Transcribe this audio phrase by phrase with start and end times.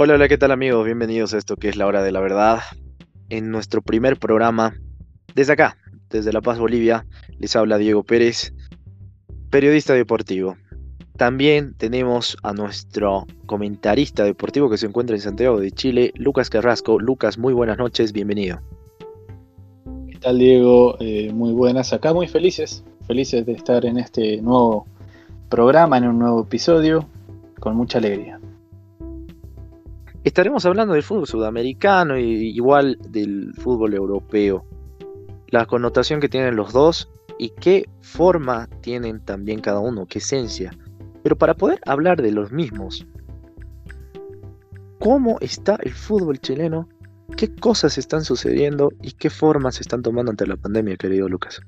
[0.00, 0.84] Hola, hola, ¿qué tal amigos?
[0.84, 2.60] Bienvenidos a esto que es la hora de la verdad.
[3.30, 4.76] En nuestro primer programa,
[5.34, 5.76] desde acá,
[6.08, 7.04] desde La Paz, Bolivia,
[7.40, 8.54] les habla Diego Pérez,
[9.50, 10.56] periodista deportivo.
[11.16, 17.00] También tenemos a nuestro comentarista deportivo que se encuentra en Santiago de Chile, Lucas Carrasco.
[17.00, 18.60] Lucas, muy buenas noches, bienvenido.
[20.08, 20.96] ¿Qué tal Diego?
[21.00, 24.86] Eh, muy buenas, acá muy felices, felices de estar en este nuevo
[25.48, 27.04] programa, en un nuevo episodio,
[27.58, 28.37] con mucha alegría.
[30.28, 34.62] Estaremos hablando del fútbol sudamericano y igual del fútbol europeo.
[35.46, 40.70] La connotación que tienen los dos y qué forma tienen también cada uno, qué esencia.
[41.22, 43.06] Pero para poder hablar de los mismos,
[44.98, 46.90] ¿cómo está el fútbol chileno?
[47.34, 51.62] ¿Qué cosas están sucediendo y qué formas se están tomando ante la pandemia, querido Lucas?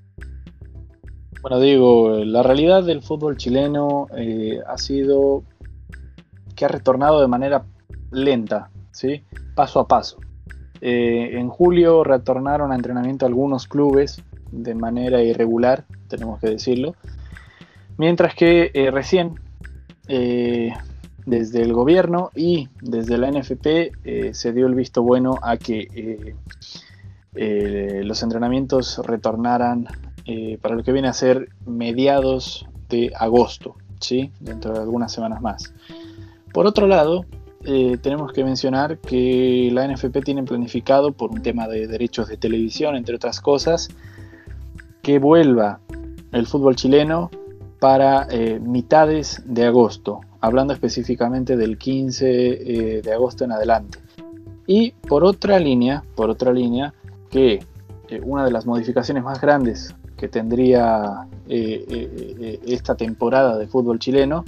[1.40, 5.44] Bueno, digo, la realidad del fútbol chileno eh, ha sido
[6.54, 7.64] que ha retornado de manera
[8.10, 9.22] lenta, ¿sí?
[9.54, 10.18] paso a paso.
[10.80, 16.94] Eh, en julio retornaron a entrenamiento algunos clubes de manera irregular, tenemos que decirlo,
[17.98, 19.34] mientras que eh, recién
[20.08, 20.72] eh,
[21.26, 26.34] desde el gobierno y desde la NFP se dio el visto bueno a que
[28.02, 29.86] los entrenamientos retornaran
[30.60, 34.32] para lo que viene a ser mediados de agosto, ¿sí?
[34.40, 35.72] dentro de algunas semanas más.
[36.52, 37.26] Por otro lado,
[37.62, 42.38] eh, tenemos que mencionar que la NFP tiene planificado, por un tema de derechos de
[42.38, 43.88] televisión, entre otras cosas,
[45.02, 45.80] que vuelva
[46.32, 47.30] el fútbol chileno
[47.78, 53.98] para eh, mitades de agosto, hablando específicamente del 15 eh, de agosto en adelante.
[54.66, 56.94] Y por otra línea, por otra línea,
[57.28, 57.62] que
[58.22, 64.44] una de las modificaciones más grandes que tendría esta temporada de fútbol chileno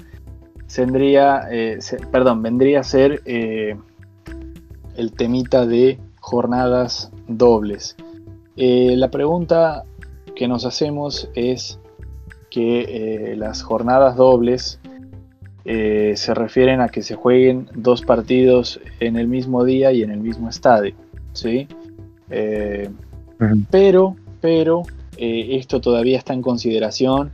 [0.74, 1.78] tendría, eh,
[2.10, 3.76] perdón, vendría a ser eh,
[4.96, 7.96] el temita de jornadas dobles.
[8.56, 9.84] Eh, la pregunta
[10.34, 11.78] que nos hacemos es
[12.50, 14.78] que las jornadas dobles
[15.64, 20.20] se refieren a que se jueguen dos partidos en el mismo día y en el
[20.20, 20.94] mismo estadio,
[21.32, 21.66] ¿sí?
[23.70, 24.82] Pero, pero
[25.16, 27.32] esto todavía está en consideración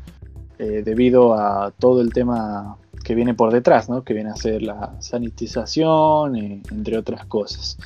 [0.57, 2.77] debido a todo el tema
[3.09, 4.05] que viene por detrás, ¿no?
[4.05, 7.79] que viene a ser la sanitización, eh, entre otras cosas.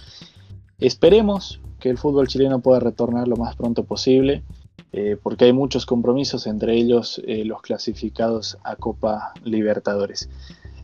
[0.81, 4.43] Esperemos que el fútbol chileno pueda retornar lo más pronto posible,
[4.91, 10.29] eh, porque hay muchos compromisos, entre ellos eh, los clasificados a Copa Libertadores.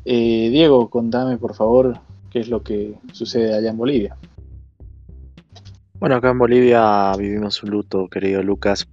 [0.05, 1.99] Diego, contame por favor
[2.31, 4.17] qué es lo que sucede allá en Bolivia.
[5.95, 8.89] Bueno, acá en Bolivia vivimos un luto, querido Lucas,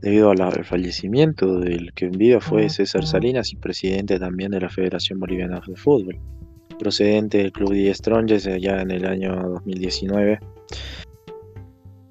[0.00, 4.68] debido al fallecimiento del que en vida fue César Salinas y presidente también de la
[4.68, 6.18] Federación Boliviana de Fútbol,
[6.78, 10.38] procedente del Club 10 Strongest allá en el año 2019,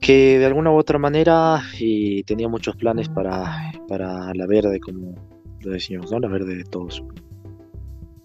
[0.01, 1.61] que de alguna u otra manera
[2.25, 5.15] tenía muchos planes para, para la verde, como
[5.61, 6.19] lo decimos, ¿no?
[6.19, 7.03] la verde de todos.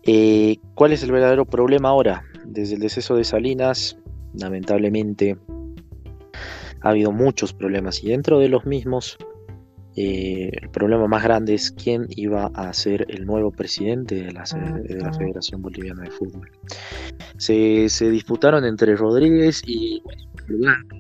[0.04, 2.24] Eh, ¿Cuál es el verdadero problema ahora?
[2.44, 3.96] Desde el deceso de Salinas,
[4.34, 5.36] lamentablemente,
[6.80, 9.16] ha habido muchos problemas y dentro de los mismos
[9.94, 14.44] eh, el problema más grande es quién iba a ser el nuevo presidente de la,
[14.44, 16.50] de la Federación Boliviana de Fútbol.
[17.36, 20.02] Se, disputaron entre Rodríguez y
[20.48, 20.97] Blanco.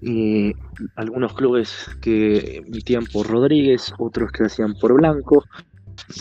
[0.00, 0.52] Y
[0.96, 5.44] algunos clubes que emitían por Rodríguez, otros que hacían por Blanco.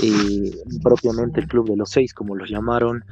[0.02, 0.52] Y
[0.84, 3.04] propiamente el club de los seis, como los llamaron,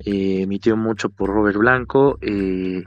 [0.00, 2.18] eh, emitió mucho por Robert Blanco.
[2.20, 2.84] Eh,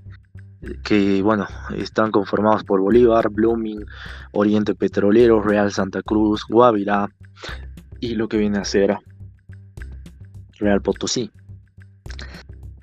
[0.84, 3.86] que bueno, están conformados por Bolívar, Blooming,
[4.32, 7.10] Oriente Petrolero, Real Santa Cruz, Guavirá
[8.00, 8.98] y lo que viene a ser
[10.60, 11.32] Real Potosí.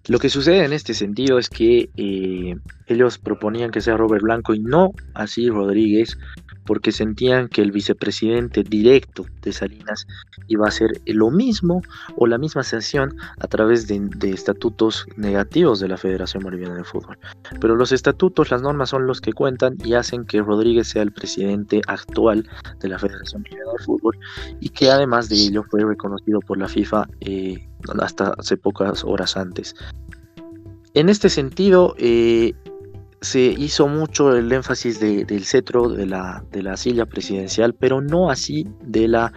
[0.09, 2.57] Lo que sucede en este sentido es que eh,
[2.87, 6.19] ellos proponían que sea Robert Blanco y no así Rodríguez,
[6.65, 10.07] porque sentían que el vicepresidente directo de Salinas
[10.49, 11.83] iba a hacer lo mismo
[12.17, 17.19] o la misma sanción a través de, estatutos negativos de la Federación Boliviana de Fútbol.
[17.61, 21.13] Pero los estatutos, las normas son los que cuentan y hacen que Rodríguez sea el
[21.13, 22.49] presidente actual
[22.81, 24.19] de la Federación Boliviana de Fútbol
[24.61, 27.69] y que además de ello fue reconocido por la FIFA eh,
[28.01, 29.75] hasta hace pocas horas antes.
[30.95, 32.55] En este sentido, eh,
[33.23, 38.31] se hizo mucho el énfasis del cetro de la, de la silla presidencial, pero no
[38.31, 39.33] así de la,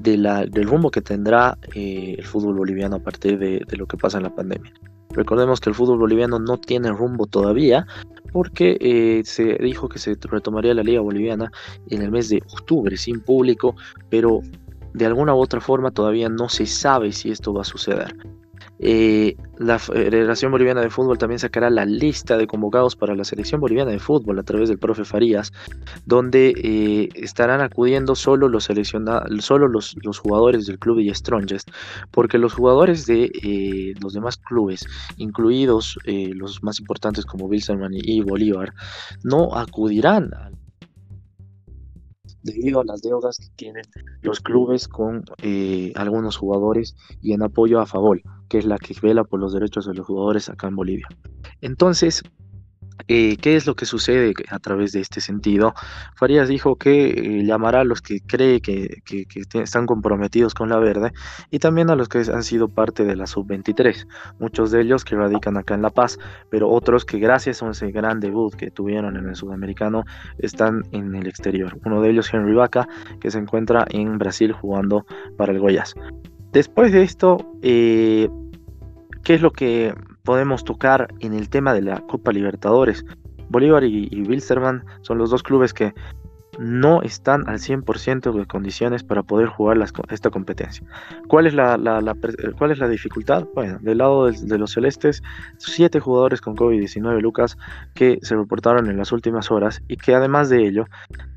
[0.00, 0.16] de
[0.50, 4.24] del rumbo que tendrá eh, el fútbol boliviano a partir de, lo que pasa en
[4.24, 4.72] la pandemia.
[5.10, 7.86] Recordemos que el fútbol boliviano no tiene rumbo todavía
[8.32, 11.50] porque eh, se dijo que se retomaría la liga boliviana
[11.90, 13.76] en el mes de octubre sin público,
[14.10, 14.42] pero
[14.94, 18.14] de alguna u otra forma todavía no se sabe si esto va a suceder.
[18.80, 23.60] Eh, la Federación Boliviana de Fútbol también sacará la lista de convocados para la Selección
[23.60, 25.52] Boliviana de Fútbol a través del profe Farías,
[26.06, 28.68] donde eh, estarán acudiendo solo los
[29.40, 31.70] solo los, jugadores del club y Strongest,
[32.10, 34.86] porque los jugadores de eh, los demás clubes,
[35.16, 38.72] incluidos los más importantes como Wilson y Bolívar,
[39.24, 40.30] no acudirán
[42.42, 43.84] debido a las deudas que tienen
[44.22, 48.94] los clubes con eh, algunos jugadores y en apoyo a Favol, que es la que
[49.00, 51.08] vela por los derechos de los jugadores acá en Bolivia.
[51.60, 52.22] Entonces,
[53.06, 55.74] eh, ¿Qué es lo que sucede a través de este sentido?
[56.16, 59.02] Farías dijo que eh, llamará a los que cree que,
[59.54, 61.12] están comprometidos con la verde
[61.50, 64.06] y también a los que han sido parte de la sub-23,
[64.40, 66.18] muchos de ellos que radican acá en La Paz,
[66.50, 70.04] pero otros que gracias a ese gran debut que tuvieron en el sudamericano
[70.38, 71.78] están en el exterior.
[71.84, 72.88] Uno de ellos, Henry Vaca,
[73.20, 75.06] que se encuentra en Brasil jugando
[75.36, 75.94] para el Goiás.
[76.52, 78.28] Después de esto, eh,
[79.22, 79.94] ¿qué es lo que
[80.28, 83.02] podemos tocar en el tema de la Copa Libertadores.
[83.48, 84.40] Bolívar y, y
[85.00, 85.94] son los dos clubes que
[86.58, 89.78] no están al 100% de condiciones para poder jugar
[90.10, 90.86] esta competencia.
[91.28, 91.78] ¿Cuál es la,
[92.58, 93.46] ¿Cuál es la dificultad?
[93.54, 95.22] Bueno, del lado de, los celestes,
[95.56, 97.56] siete jugadores con COVID-19, Lucas,
[97.94, 100.84] que se reportaron en las últimas horas y que además de ello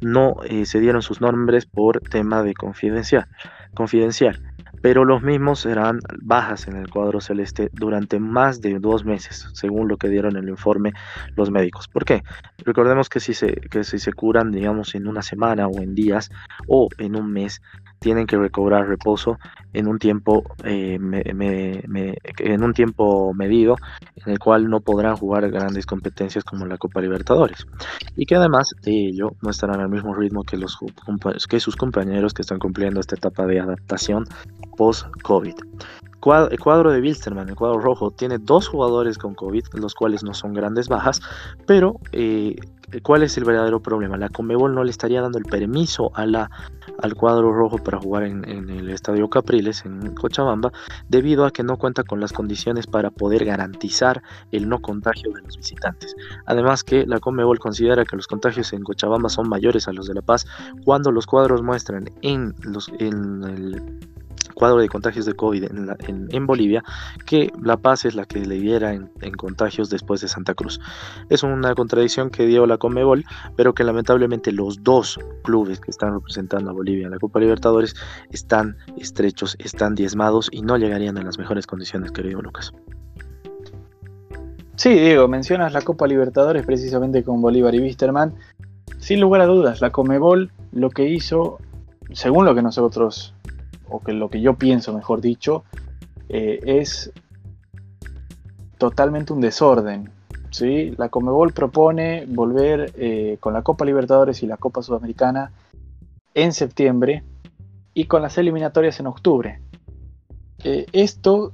[0.01, 3.25] no eh, se dieron sus nombres por tema de confidencial.
[3.73, 4.41] confidencial
[4.81, 9.87] pero los mismos serán bajas en el cuadro celeste durante más de dos meses, según
[9.87, 10.93] lo que dieron en el informe
[11.35, 11.87] los médicos.
[11.87, 12.23] ¿Por qué?
[12.59, 16.31] Recordemos que si se, que si se curan, digamos, en una semana o en días
[16.67, 17.61] o en un mes,
[18.01, 19.37] tienen que recobrar reposo
[19.73, 23.75] en un tiempo eh, en un tiempo medido
[24.15, 27.67] en el cual no podrán jugar grandes competencias como la Copa Libertadores.
[28.15, 30.77] Y que además de ello no estarán al mismo ritmo que los
[31.47, 34.25] que sus compañeros que están cumpliendo esta etapa de adaptación
[34.77, 35.55] post COVID
[36.51, 40.33] el cuadro de Wilstermann, el cuadro rojo, tiene dos jugadores con COVID, los cuales no
[40.33, 41.19] son grandes bajas,
[41.65, 42.55] pero eh,
[43.03, 44.17] ¿cuál es el verdadero problema?
[44.17, 46.49] La Comebol no le estaría dando el permiso a la,
[47.01, 50.71] al cuadro rojo para jugar en, el Estadio Capriles, en Cochabamba,
[51.07, 54.21] debido a que no cuenta con las condiciones para poder garantizar
[54.51, 56.15] el no contagio de los visitantes.
[56.45, 60.15] Además que la Comebol considera que los contagios en Cochabamba son mayores a los de
[60.15, 60.45] La Paz
[60.83, 63.81] cuando los cuadros muestran en, los, en el
[64.61, 66.83] cuadro de contagios de COVID en, Bolivia,
[67.25, 70.79] que La Paz es la que lidera en, en, contagios después de Santa Cruz.
[71.31, 73.25] Es una contradicción que dio la Comebol,
[73.55, 77.95] pero que lamentablemente los dos clubes que están representando a Bolivia en la Copa Libertadores
[78.29, 82.71] están estrechos, están diezmados y no llegarían en las mejores condiciones, querido Lucas.
[84.75, 88.35] Sí, Diego, mencionas la Copa Libertadores precisamente con Bolívar y Wisterman.
[88.99, 91.57] Sin lugar a dudas, la Comebol lo que hizo,
[92.11, 93.33] según lo que nosotros
[93.91, 95.63] o que lo que yo pienso, mejor dicho,
[96.29, 97.11] eh, es
[98.77, 100.09] totalmente un desorden.
[100.49, 100.93] ¿sí?
[100.97, 105.51] La Comebol propone volver eh, con la Copa Libertadores y la Copa Sudamericana
[106.33, 107.23] en septiembre
[107.93, 109.59] y con las eliminatorias en octubre.
[110.63, 111.51] Eh, esto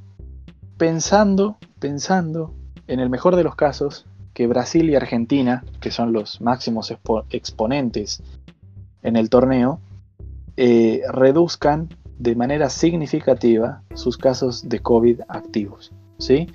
[0.78, 2.54] pensando, pensando,
[2.86, 4.06] en el mejor de los casos,
[4.36, 6.94] que Brasil y Argentina, que son los máximos
[7.32, 8.22] exponentes
[9.02, 9.80] en el torneo,
[10.56, 11.90] reduzcan
[12.20, 15.92] de manera significativa sus casos de COVID activos.
[16.18, 16.48] ¿sí?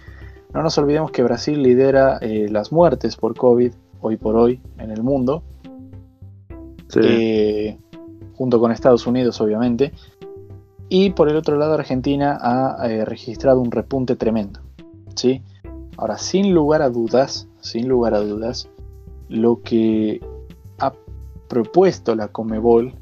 [0.53, 4.91] No nos olvidemos que Brasil lidera eh, las muertes por COVID hoy por hoy en
[4.91, 5.43] el mundo,
[6.97, 7.79] eh,
[8.35, 9.93] junto con Estados Unidos obviamente,
[10.89, 14.61] y por el otro lado Argentina ha eh, registrado un repunte tremendo.
[15.15, 15.43] ¿sí?
[15.97, 18.69] Ahora, sin lugar a dudas, sin lugar a dudas,
[19.29, 20.21] lo que
[20.79, 20.93] ha
[21.49, 22.95] propuesto la Comebol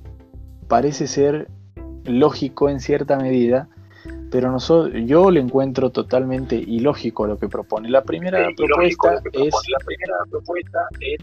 [0.68, 1.48] parece ser
[2.04, 3.68] lógico en cierta medida,
[4.30, 4.56] pero
[5.04, 7.88] yo le encuentro totalmente ilógico lo que propone.
[7.88, 11.18] La primera, propuesta, es, la primera propuesta es...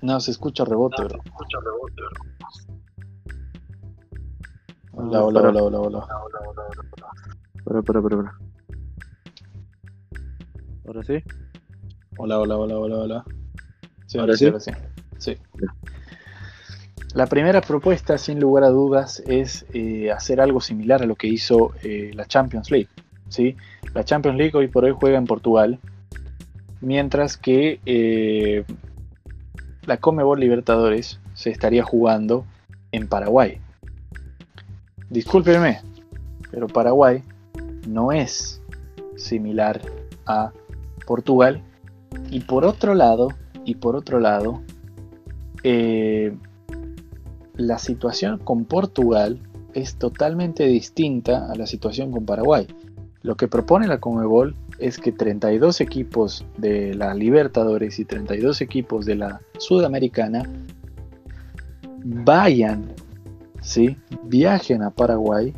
[0.00, 1.20] No, se escucha rebote, bro.
[1.22, 2.02] Se escucha rebote,
[5.00, 6.08] Hola, hola, hola, hola, hola.
[7.54, 8.38] Espera, espera, espera.
[10.86, 11.22] ¿Ahora sí?
[12.16, 13.24] Hola, hola, hola, hola, hola.
[14.06, 14.46] Sí, ¿Ahora, sí?
[14.46, 14.70] Ahora sí.
[15.18, 15.36] Sí.
[17.14, 21.26] La primera propuesta, sin lugar a dudas, es eh, hacer algo similar a lo que
[21.26, 22.88] hizo eh, la Champions League.
[23.28, 23.56] ¿sí?
[23.94, 25.78] La Champions League hoy por hoy juega en Portugal,
[26.82, 28.64] mientras que eh,
[29.86, 32.44] la Comebol Libertadores se estaría jugando
[32.92, 33.58] en Paraguay.
[35.08, 35.80] Discúlpenme,
[36.50, 37.22] pero Paraguay
[37.86, 38.60] no es
[39.16, 39.80] similar
[40.26, 40.52] a
[41.06, 41.62] Portugal.
[42.30, 43.28] Y por otro lado,
[43.64, 44.62] y por otro lado,
[47.58, 49.38] la situación con Portugal
[49.74, 52.66] es totalmente distinta a la situación con Paraguay.
[53.22, 59.04] Lo que propone la Comebol es que 32 equipos de la Libertadores y 32 equipos
[59.04, 60.48] de la Sudamericana
[62.04, 62.92] vayan,
[63.60, 63.96] ¿sí?
[64.22, 65.52] viajen a Paraguay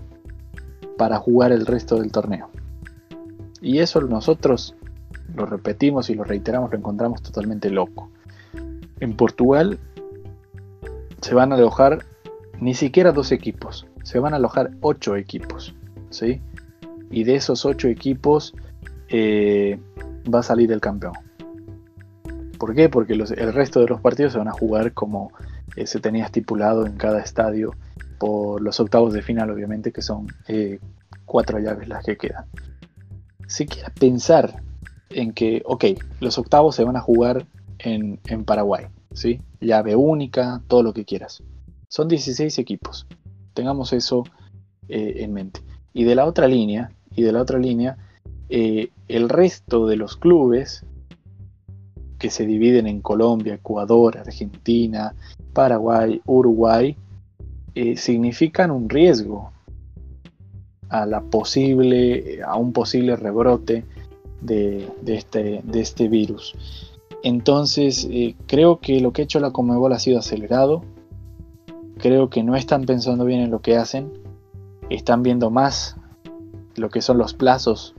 [0.96, 2.48] para jugar el resto del torneo.
[3.60, 4.74] Y eso nosotros
[5.34, 8.10] lo repetimos y lo reiteramos, lo encontramos totalmente loco.
[9.00, 9.78] En Portugal
[11.20, 12.04] se van a alojar
[12.60, 15.74] ni siquiera dos equipos, se van a alojar ocho equipos.
[16.10, 16.40] ¿sí?
[17.10, 18.54] Y de esos ocho equipos
[19.08, 19.78] eh,
[20.32, 21.14] va a salir el campeón.
[22.58, 22.88] ¿Por qué?
[22.88, 25.32] Porque el resto de los partidos se van a jugar como
[25.76, 27.74] eh, se tenía estipulado en cada estadio
[28.18, 30.78] por los octavos de final, obviamente, que son eh,
[31.24, 32.44] cuatro llaves las que quedan.
[33.46, 34.62] Si quieres pensar
[35.08, 35.84] en que, ok,
[36.20, 37.46] los octavos se van a jugar
[37.78, 39.40] en, Paraguay, ¿sí?
[39.60, 41.42] Llave única, todo lo que quieras.
[41.88, 43.06] Son 16 equipos.
[43.54, 44.24] Tengamos eso
[44.88, 45.60] en mente.
[45.92, 47.96] Y de la otra línea, y de la otra línea,
[48.48, 50.84] eh, el resto de los clubes
[52.18, 55.14] que se dividen en Colombia, Ecuador, Argentina,
[55.52, 56.96] Paraguay, Uruguay,
[57.74, 59.52] eh, significan un riesgo
[60.88, 63.84] a, la posible, a un posible rebrote
[64.40, 66.54] de, este, de este, virus.
[67.22, 70.82] Entonces, eh, creo que lo que ha hecho la Comebol ha sido acelerado.
[71.98, 74.12] Creo que no están pensando bien en lo que hacen.
[74.88, 75.96] Están viendo más
[76.76, 77.94] lo que son los plazos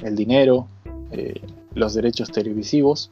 [0.00, 0.66] el dinero,
[1.10, 1.40] eh,
[1.74, 3.10] los derechos televisivos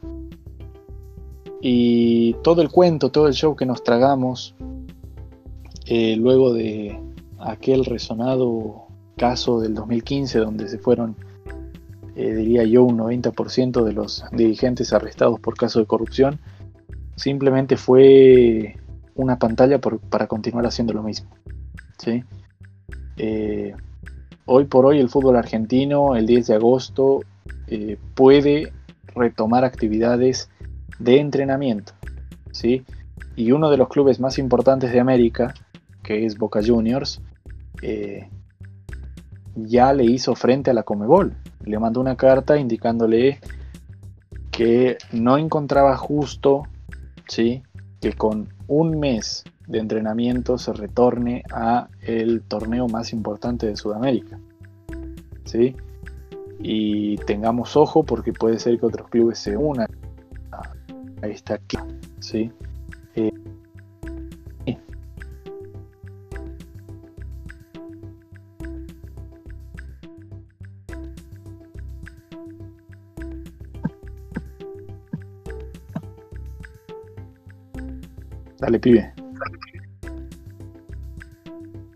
[1.61, 4.55] y todo el cuento, todo el show que nos tragamos
[5.87, 6.99] eh, luego de
[7.39, 8.85] aquel resonado
[9.17, 11.15] caso del 2015 donde se fueron,
[12.15, 16.39] eh, diría yo, un 90% de los dirigentes arrestados por caso de corrupción,
[17.15, 18.77] simplemente fue
[19.15, 21.29] una pantalla para continuar haciendo lo mismo.
[21.97, 22.23] ¿sí?
[24.45, 27.21] hoy por hoy el fútbol argentino, el 10 de agosto,
[27.67, 28.71] eh, puede
[29.13, 30.49] retomar actividades
[30.99, 31.93] de entrenamiento.
[32.51, 32.83] ¿sí?
[33.35, 35.53] Y uno de los clubes más importantes de América,
[36.03, 37.21] que es Boca Juniors,
[37.81, 38.29] eh,
[39.55, 41.33] ya le hizo frente a la Comebol.
[41.63, 43.39] Le mandó una carta indicándole
[44.51, 46.63] que no encontraba justo
[47.27, 47.63] ¿sí?
[48.01, 54.39] que con un mes de entrenamiento se retorne a el torneo más importante de Sudamérica.
[55.45, 55.75] ¿Sí?
[56.59, 59.87] Y tengamos ojo porque puede ser que otros clubes se unan
[60.51, 61.59] a, esta
[62.19, 62.51] ¿sí?
[63.15, 63.31] Eh,
[78.59, 79.13] Dale, pibe.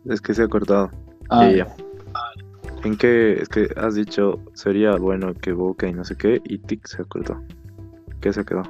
[0.05, 0.91] Es que se ha cortado.
[1.29, 1.51] Ah,
[2.83, 3.33] ¿En qué?
[3.33, 7.01] Es que has dicho sería bueno que Boca y no sé qué, y Tic se
[7.01, 7.41] ha cortado.
[8.21, 8.63] ¿Qué se quedó?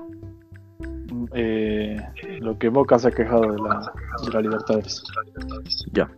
[1.34, 1.98] Eh,
[2.40, 3.92] lo que Boca se ha quejado de la,
[4.26, 5.04] de la Libertadores.
[5.92, 6.10] Ya.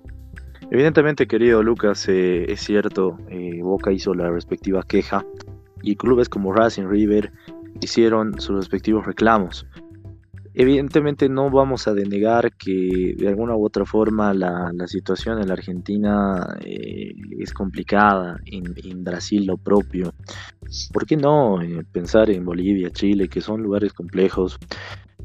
[0.70, 5.26] Evidentemente, querido Lucas, eh, es cierto, eh, Boca hizo la respectiva queja
[5.84, 7.32] y clubes como Racing River
[7.82, 9.66] hicieron sus respectivos reclamos.
[10.54, 15.54] Evidentemente no vamos a denegar que de alguna u otra forma la, situación en la
[15.54, 20.14] Argentina eh, es complicada, en, Brasil lo propio.
[20.92, 24.60] ¿Por qué no eh, pensar en Bolivia, Chile, que son lugares complejos?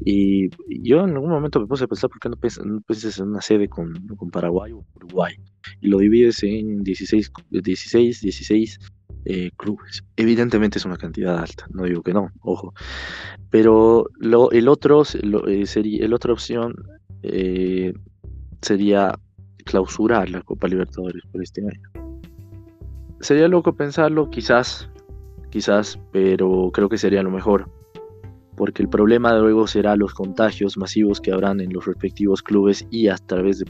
[0.05, 0.49] Y
[0.81, 3.67] yo en algún momento me puse a pensar, ¿por qué no, piensas en una sede
[3.67, 5.35] con, con Paraguay o Uruguay?
[5.81, 8.79] Y lo divides en 16, 16, 16
[9.29, 10.05] eh, clubes.
[10.15, 12.73] Evidentemente es una cantidad alta, no digo que no, ojo.
[13.49, 16.73] Pero lo, el otro eh, sería, el otra opción
[17.23, 17.93] eh,
[18.61, 19.19] sería
[19.65, 22.09] clausurar la Copa Libertadores por este año.
[23.19, 24.89] Sería loco pensarlo, quizás,
[25.49, 27.69] quizás, pero creo que sería lo mejor.
[28.55, 33.09] Porque el problema luego será los contagios masivos que habrán en los respectivos clubes y
[33.09, 33.65] a través de,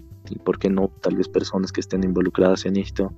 [0.46, 0.92] ¿por qué no?
[1.02, 3.12] Tal vez personas que estén involucradas en esto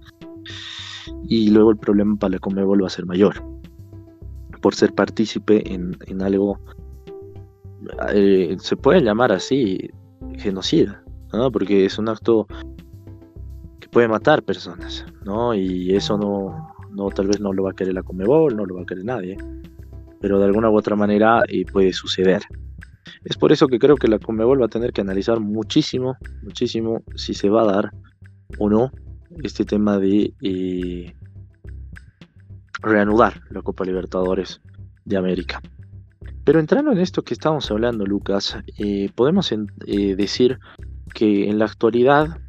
[1.27, 3.43] y luego el problema para la Comebol va a ser mayor
[4.61, 6.59] por ser partícipe en, algo,
[8.13, 9.89] eh, se puede llamar así,
[10.37, 11.03] genocida,
[11.53, 12.47] porque es un acto
[13.79, 15.53] que puede matar personas, ¿no?
[15.53, 18.75] y eso no, no, tal vez no lo va a querer la Comebol, no lo
[18.75, 19.37] va a querer nadie,
[20.19, 22.41] pero de alguna u otra manera eh, puede suceder.
[23.23, 27.03] Es por eso que creo que la Comebol va a tener que analizar muchísimo, muchísimo
[27.15, 27.91] si se va a dar
[28.57, 28.91] o no
[29.43, 31.13] este tema de eh,
[32.81, 34.61] reanudar la Copa Libertadores
[35.05, 35.61] de América.
[36.43, 40.59] Pero entrando en esto que estamos hablando, Lucas, eh, podemos eh, decir
[41.13, 42.39] que en la actualidad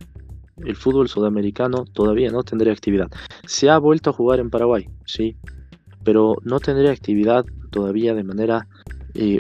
[0.64, 3.08] el fútbol sudamericano todavía no tendría actividad.
[3.46, 5.37] Se ha vuelto a jugar en Paraguay, sí,
[6.04, 8.66] pero no tendría actividad todavía de manera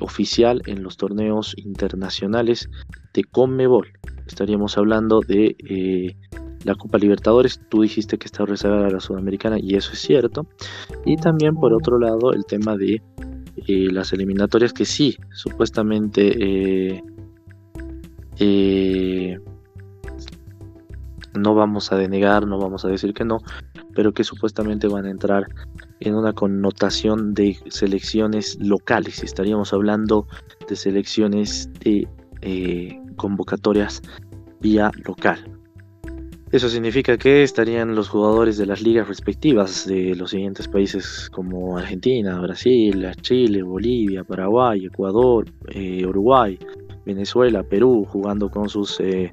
[0.02, 2.68] oficial en los torneos internacionales
[3.14, 3.86] de Conmebol.
[4.26, 5.56] Estaríamos hablando de
[6.64, 7.60] la Copa Libertadores.
[7.68, 10.46] Tú dijiste que está rezagada a la Sudamericana y eso es cierto.
[11.04, 13.02] Y también por otro lado el tema de
[13.66, 17.02] eh, las eliminatorias que sí, supuestamente
[21.34, 23.38] no vamos a denegar, no vamos a decir que no,
[23.94, 25.46] pero que supuestamente van a entrar
[26.00, 29.22] en una connotación de selecciones locales.
[29.22, 30.26] Estaríamos hablando
[30.68, 32.08] de selecciones de
[32.42, 34.02] eh, convocatorias
[34.60, 35.49] vía local.
[36.52, 41.78] Eso significa que estarían los jugadores de las ligas respectivas de los siguientes países como
[41.78, 46.58] Argentina, Brasil, Chile, Bolivia, Paraguay, Ecuador, eh, Uruguay,
[47.06, 49.32] Venezuela, Perú, jugando con sus eh,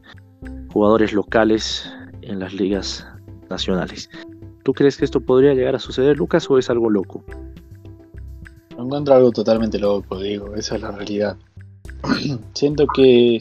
[0.72, 3.08] jugadores locales en las ligas
[3.50, 4.12] nacionales.
[4.64, 7.24] ¿Tú crees que esto podría llegar a suceder, Lucas, o es algo loco?
[8.78, 11.38] encuentro algo totalmente loco, digo, esa es la realidad.
[12.54, 13.40] Siento que...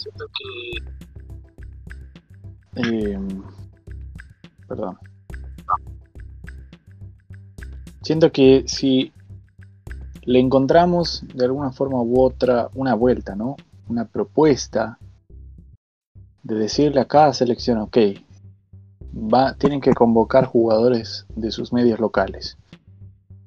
[2.77, 3.43] Em,
[4.67, 4.99] perdón.
[8.03, 9.13] Siento que si
[10.23, 13.57] le encontramos de alguna forma u otra una vuelta, ¿no?
[13.89, 14.99] Una propuesta
[16.43, 17.97] de decirle a cada selección, ok,
[19.59, 22.57] tienen que convocar jugadores de sus medios locales.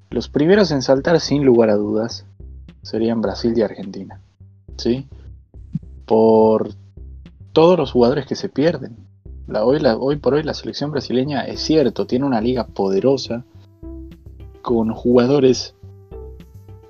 [0.10, 2.26] Los primeros en saltar, sin lugar a dudas,
[2.82, 4.20] serían Brasil y Argentina.
[4.78, 5.08] ¿Sí?
[6.06, 6.74] Por
[7.54, 8.98] todos los jugadores que se pierden.
[9.50, 13.44] La, hoy, hoy por hoy la selección brasileña es cierto, tiene una liga poderosa
[14.62, 15.74] con jugadores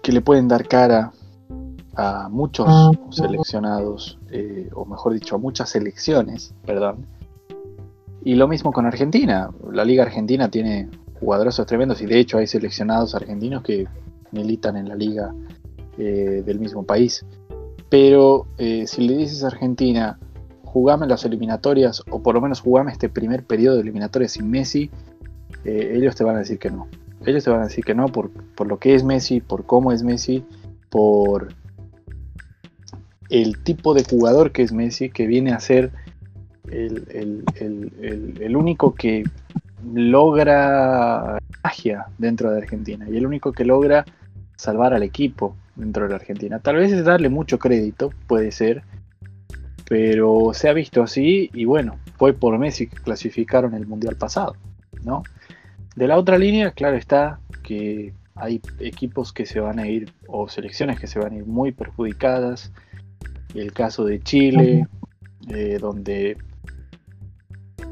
[0.01, 1.13] que le pueden dar cara
[1.95, 2.67] a muchos
[3.11, 7.05] seleccionados, eh, o mejor dicho, a muchas selecciones, perdón,
[8.25, 9.49] y lo mismo con Argentina.
[9.71, 13.87] La Liga Argentina tiene jugadores tremendos y de hecho hay seleccionados argentinos que
[14.31, 15.33] militan en la liga
[15.97, 17.25] eh, del mismo país.
[17.89, 20.19] Pero eh, si le dices a Argentina,
[20.69, 24.89] jugame las eliminatorias o por lo menos jugame este primer periodo de eliminatorias sin Messi,
[25.65, 26.87] eh, ellos te van a decir que no.
[27.25, 29.91] Ellos te van a decir que no por, por lo que es Messi, por cómo
[29.91, 30.45] es Messi,
[30.89, 31.49] por
[33.29, 35.91] el tipo de jugador que es Messi, que viene a ser
[36.71, 39.23] el, único que
[39.93, 44.05] logra magia dentro de Argentina y el único que logra
[44.55, 46.59] salvar al equipo dentro de la Argentina.
[46.59, 48.83] Tal vez es darle mucho crédito, puede ser,
[49.89, 54.55] pero se ha visto así y bueno, fue por Messi que clasificaron el Mundial pasado,
[55.03, 55.23] ¿no?
[55.95, 60.47] De la otra línea, claro está que hay equipos que se van a ir o
[60.47, 62.71] selecciones que se van a ir muy perjudicadas.
[63.55, 64.87] El caso de Chile,
[65.49, 66.37] eh, donde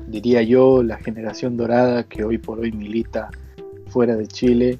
[0.07, 3.29] diría yo, la generación dorada que hoy por hoy milita
[3.87, 4.79] fuera de Chile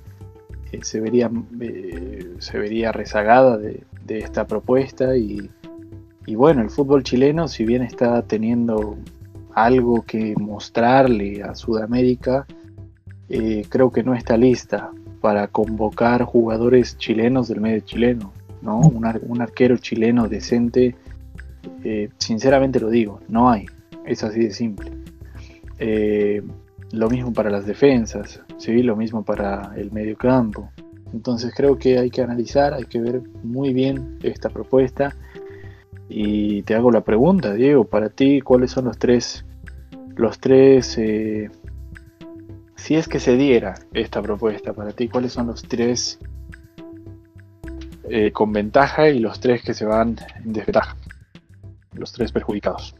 [0.71, 5.49] eh, se, vería, eh, se vería rezagada de, esta propuesta y,
[6.35, 8.97] bueno, el fútbol chileno, si bien está teniendo
[9.53, 12.45] algo que mostrarle a Sudamérica,
[13.29, 18.79] eh, creo que no está lista para convocar jugadores chilenos del medio chileno, ¿no?
[18.79, 20.95] Un, arquero chileno decente,
[22.17, 23.65] sinceramente lo digo, no hay,
[24.05, 24.91] es así de simple.
[25.79, 26.41] Eh,
[26.91, 28.81] lo mismo para las defensas, ¿sí?
[28.81, 30.69] lo mismo para el medio campo.
[31.13, 35.15] Entonces creo que hay que analizar, hay que ver muy bien esta propuesta.
[36.09, 39.45] Y te hago la pregunta, Diego, para ti, ¿cuáles son los tres,
[40.15, 41.49] los tres, eh,
[42.75, 46.19] si es que se diera esta propuesta para ti, cuáles son los tres
[48.09, 50.95] eh, con ventaja y los tres que se van en desventaja,
[51.93, 52.95] los tres perjudicados?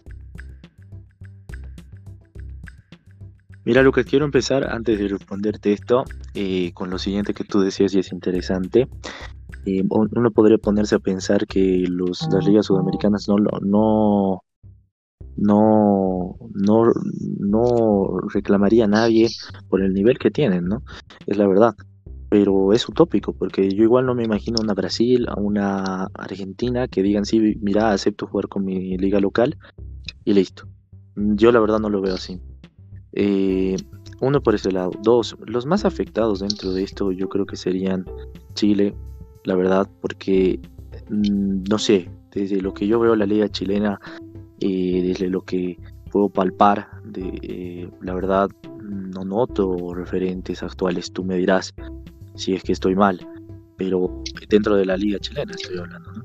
[3.68, 7.94] Mira, Lucas, quiero empezar antes de responderte esto eh, con lo siguiente que tú decías
[7.94, 8.88] y es interesante.
[9.66, 14.42] Eh, uno podría ponerse a pensar que los, las ligas sudamericanas no, no,
[15.36, 16.84] no, no,
[17.40, 19.28] no reclamaría a nadie
[19.68, 20.82] por el nivel que tienen, ¿no?
[21.26, 21.76] Es la verdad.
[22.30, 27.04] Pero es utópico, porque yo igual no me imagino una Brasil, a una Argentina que
[27.04, 29.58] digan, sí, mira, acepto jugar con mi liga local
[30.24, 30.70] y listo.
[31.18, 32.40] Yo la verdad no lo veo así.
[33.20, 33.76] Eh,
[34.22, 34.92] uno por ese lado.
[35.02, 38.06] Dos, los más afectados dentro de esto yo creo que serían
[38.54, 38.94] Chile,
[39.44, 40.60] la verdad, porque
[41.10, 44.00] mm, no sé, desde lo que yo veo la liga chilena,
[44.60, 45.80] eh, desde lo que
[46.12, 48.52] puedo palpar, eh, la verdad
[48.84, 51.12] no noto referentes actuales.
[51.12, 51.74] Tú me dirás
[52.36, 53.28] si es que estoy mal,
[53.78, 56.24] pero dentro de la liga chilena estoy hablando, ¿no?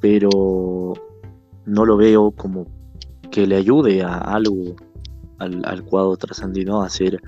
[0.00, 0.94] Pero
[1.64, 2.66] no lo veo como
[3.30, 4.74] que le ayude a algo
[5.38, 7.20] al, cuadro trasandino hacer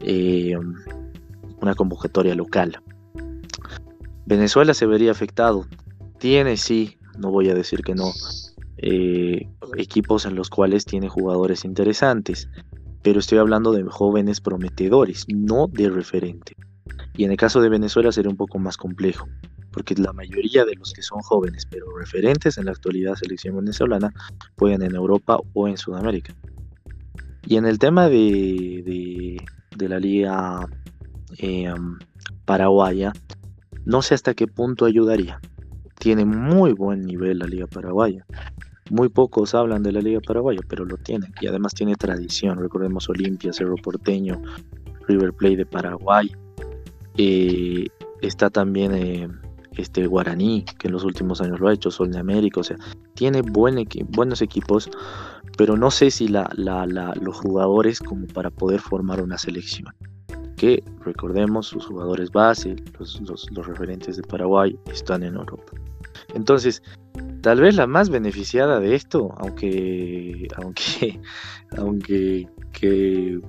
[0.00, 0.54] eh,
[1.60, 2.80] una convocatoria local.
[4.26, 5.66] Venezuela se vería afectado.
[6.18, 8.12] Tiene, sí, no voy a decir que no,
[8.78, 12.48] eh, equipos en los cuales tiene jugadores interesantes,
[13.02, 16.54] pero estoy hablando de jóvenes prometedores, no de referente.
[17.16, 19.28] Y en el caso de Venezuela sería un poco más complejo,
[19.72, 24.12] porque la mayoría de los que son jóvenes, pero referentes en la actualidad selección venezolana,
[24.58, 26.34] juegan en Europa o en Sudamérica.
[27.46, 29.38] Y en el tema de,
[29.76, 30.66] de, la liga
[31.38, 31.72] eh,
[32.44, 33.12] paraguaya,
[33.84, 35.40] no sé hasta qué punto ayudaría.
[35.98, 38.24] Tiene muy buen nivel la liga paraguaya.
[38.90, 41.32] Muy pocos hablan de la liga paraguaya, pero lo tienen.
[41.40, 42.58] Y además tiene tradición.
[42.58, 44.40] Recordemos Olimpia, Cerro Porteño,
[45.06, 46.30] River Plate de Paraguay.
[47.16, 47.86] Eh,
[48.20, 49.28] está también eh,
[49.76, 52.60] este Guaraní, que en los últimos años lo ha hecho, Sol de América.
[52.60, 52.76] O sea,
[53.14, 54.90] tiene buen buenos equipos,
[55.56, 59.92] pero no sé si los jugadores como para poder formar una selección.
[60.56, 65.72] Que recordemos, sus jugadores base, los, los referentes de Paraguay, están en Europa.
[66.34, 66.82] Entonces,
[67.42, 71.20] tal vez la más beneficiada de esto, aunque, aunque,
[71.76, 73.40] aunque que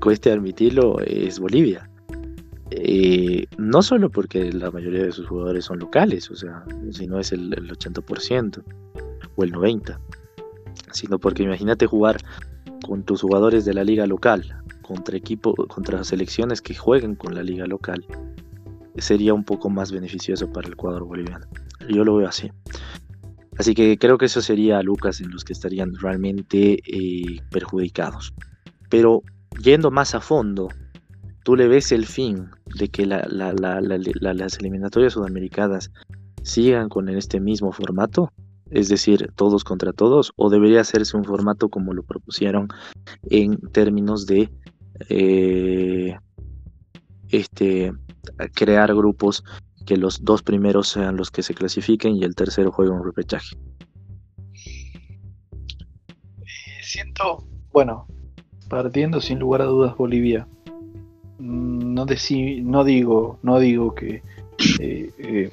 [0.00, 1.88] cueste admitirlo, es Bolivia.
[2.70, 7.18] Eh, no solo porque la mayoría de sus jugadores son locales, o sea, si no
[7.18, 8.62] es el, 80%
[9.36, 9.98] o el 90%,
[10.92, 12.16] sino porque imagínate jugar
[12.86, 17.42] con tus jugadores de la liga local contra equipo, contra selecciones que jueguen con la
[17.42, 18.04] liga local,
[18.96, 21.46] sería un poco más beneficioso para el cuadro boliviano.
[21.88, 22.50] Yo lo veo así.
[23.58, 28.34] Así que creo que eso sería Lucas en los que estarían realmente eh, perjudicados.
[28.88, 29.22] Pero
[29.62, 30.68] yendo más a fondo,
[31.44, 35.92] tú le ves el fin de que las eliminatorias sudamericanas
[36.42, 38.32] sigan con este mismo formato,
[38.70, 42.68] es decir, todos contra todos, o debería hacerse un formato como lo propusieron
[43.30, 44.50] en términos de
[45.10, 46.16] eh,
[47.28, 47.92] este,
[48.54, 49.44] crear grupos
[49.86, 53.54] que los dos primeros sean los que se clasifiquen y el tercero juegue un repechaje.
[56.40, 58.06] Eh, siento, bueno,
[58.70, 60.48] partiendo sin lugar a dudas Bolivia,
[61.38, 64.22] no, no digo, no digo que
[64.80, 65.50] eh, eh,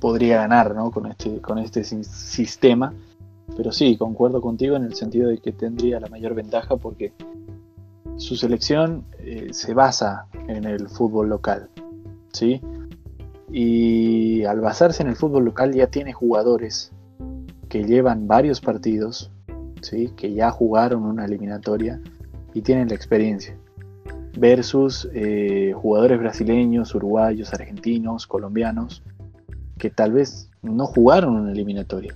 [0.00, 0.90] podría ganar ¿no?
[0.90, 2.92] con, este, con este sistema,
[3.56, 7.12] pero sí, concuerdo contigo en el sentido de que tendría la mayor ventaja porque
[8.16, 9.04] su selección
[9.50, 11.68] se basa en el fútbol local.
[12.32, 12.60] ¿sí?
[13.50, 16.92] Y al basarse en el fútbol local ya tiene jugadores
[17.68, 19.30] que llevan varios partidos,
[19.80, 20.12] ¿sí?
[20.16, 22.00] que ya jugaron una eliminatoria
[22.54, 23.56] y tienen la experiencia.
[24.36, 29.02] Versus eh, jugadores brasileños, uruguayos, argentinos, colombianos,
[29.78, 32.14] que tal vez no jugaron una eliminatoria.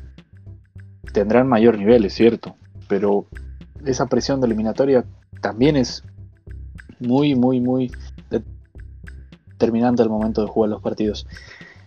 [1.13, 2.57] Tendrán mayor nivel, es cierto,
[2.89, 3.27] pero
[3.85, 5.05] esa presión de eliminatoria
[5.41, 6.05] también es
[7.01, 7.91] muy, muy, muy
[9.61, 11.27] terminando el momento de jugar los partidos.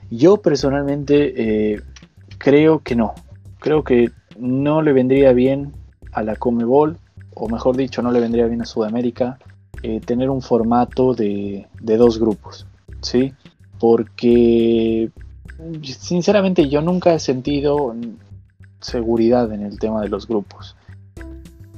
[0.10, 1.82] Yo personalmente eh,
[2.38, 3.16] creo que no.
[3.60, 5.74] Creo que no le vendría bien
[6.12, 6.98] a la Comebol,
[7.34, 9.40] o mejor dicho, no le vendría bien a Sudamérica,
[9.82, 12.68] eh, tener un formato de, de, dos grupos.
[13.02, 13.34] ¿Sí?
[13.80, 15.10] Porque
[15.82, 17.96] sinceramente yo nunca he sentido
[18.80, 20.76] seguridad en el tema de los grupos.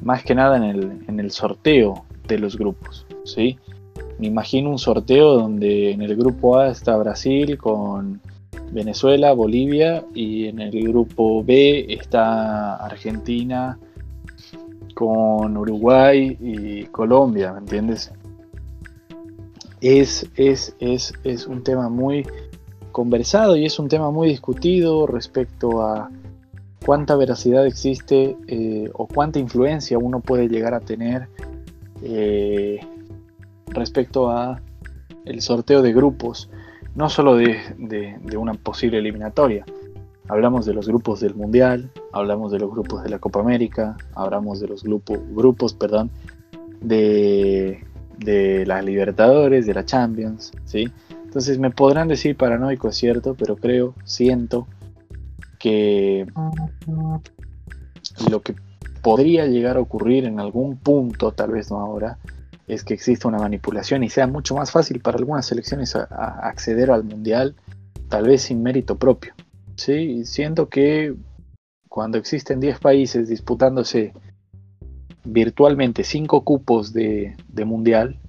[0.02, 3.06] Más que nada en el, en el sorteo de los grupos.
[3.24, 3.58] ¿sí?
[4.18, 8.22] me imagino un sorteo donde en el grupo A está Brasil con
[8.72, 13.78] Venezuela, Bolivia y en el grupo B está Argentina
[14.96, 18.12] con Uruguay y Colombia, ¿me entiendes?
[19.82, 22.26] Es, es, es, un tema muy
[22.92, 26.10] conversado y es un tema muy discutido respecto a
[26.84, 31.28] cuánta veracidad existe eh, o cuánta influencia uno puede llegar a tener
[32.02, 32.80] eh,
[33.68, 34.62] respecto a
[35.26, 36.50] el sorteo de grupos,
[36.96, 37.58] no solo de,
[38.38, 39.66] una posible eliminatoria.
[40.28, 44.60] Hablamos de los grupos del Mundial, hablamos de los grupos de la Copa América, hablamos
[44.60, 46.10] de los grupos, grupos perdón,
[46.82, 47.84] de,
[48.18, 50.90] de las Libertadores, de la Champions, ¿sí?
[51.24, 54.68] Entonces me podrán decir paranoico, es cierto, pero creo, siento
[55.60, 56.26] que
[58.30, 58.56] lo que
[59.02, 62.18] podría llegar a ocurrir en algún punto, tal vez no ahora,
[62.68, 67.04] es que exista una manipulación y sea mucho más fácil para algunas selecciones acceder al
[67.04, 67.56] mundial,
[68.10, 69.34] tal vez sin mérito propio.
[69.76, 70.26] ¿Sí?
[70.26, 71.16] Siento que
[71.90, 74.14] cuando existen 10 países disputándose
[75.24, 77.36] virtualmente 5 cupos de,
[77.66, 78.20] mundial,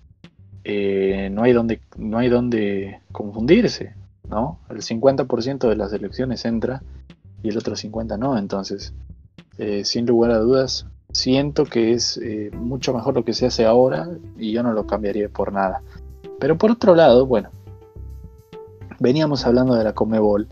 [0.64, 3.94] eh, no, hay donde, no hay donde confundirse.
[4.28, 4.58] ¿no?
[4.70, 6.82] El 50% de las selecciones entra
[7.42, 8.38] y el otro 50% no.
[8.38, 8.92] Entonces,
[9.58, 13.64] eh, sin lugar a dudas, siento que es eh, mucho mejor lo que se hace
[13.64, 15.82] ahora y yo no lo cambiaría por nada.
[16.38, 17.50] Pero por otro lado, bueno,
[18.98, 20.48] veníamos hablando de la Comebol.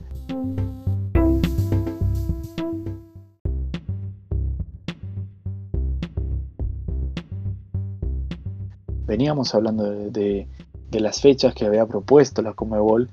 [9.14, 10.48] Veníamos hablando de,
[10.90, 13.11] las fechas que había propuesto la Comebol.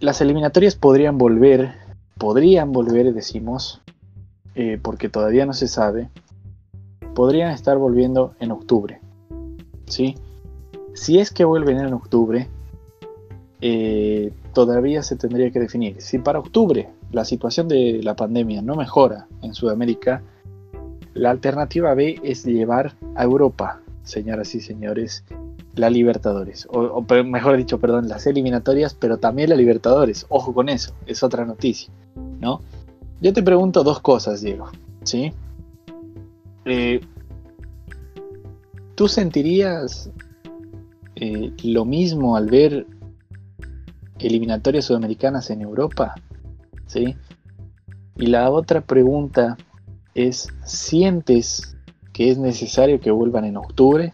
[0.00, 1.74] Las eliminatorias podrían volver,
[2.18, 3.82] podrían volver, decimos,
[4.56, 6.10] eh, porque todavía no se sabe,
[7.14, 9.00] podrían estar volviendo en octubre.
[9.86, 10.16] ¿sí?
[10.92, 12.48] Si es que vuelven en octubre,
[13.60, 16.00] eh, todavía se tendría que definir.
[16.02, 20.20] Si para octubre la situación de la pandemia no mejora en Sudamérica,
[21.14, 25.24] la alternativa B es llevar a Europa, señoras y señores,
[25.74, 26.66] la Libertadores.
[26.70, 30.26] O, mejor dicho, perdón, las eliminatorias, pero también la Libertadores.
[30.28, 31.92] Ojo con eso, es otra noticia,
[32.40, 32.60] ¿no?
[33.20, 34.70] Yo te pregunto dos cosas, Diego.
[35.04, 35.32] ¿Sí?
[36.64, 37.00] Eh,
[38.94, 40.10] ¿Tú sentirías
[41.16, 42.86] eh, lo mismo al ver
[44.18, 46.14] eliminatorias sudamericanas en Europa?
[46.86, 47.16] ¿Sí?
[48.16, 49.56] Y la otra pregunta
[50.14, 51.76] es, ¿sientes
[52.12, 54.12] que es necesario que vuelvan en octubre?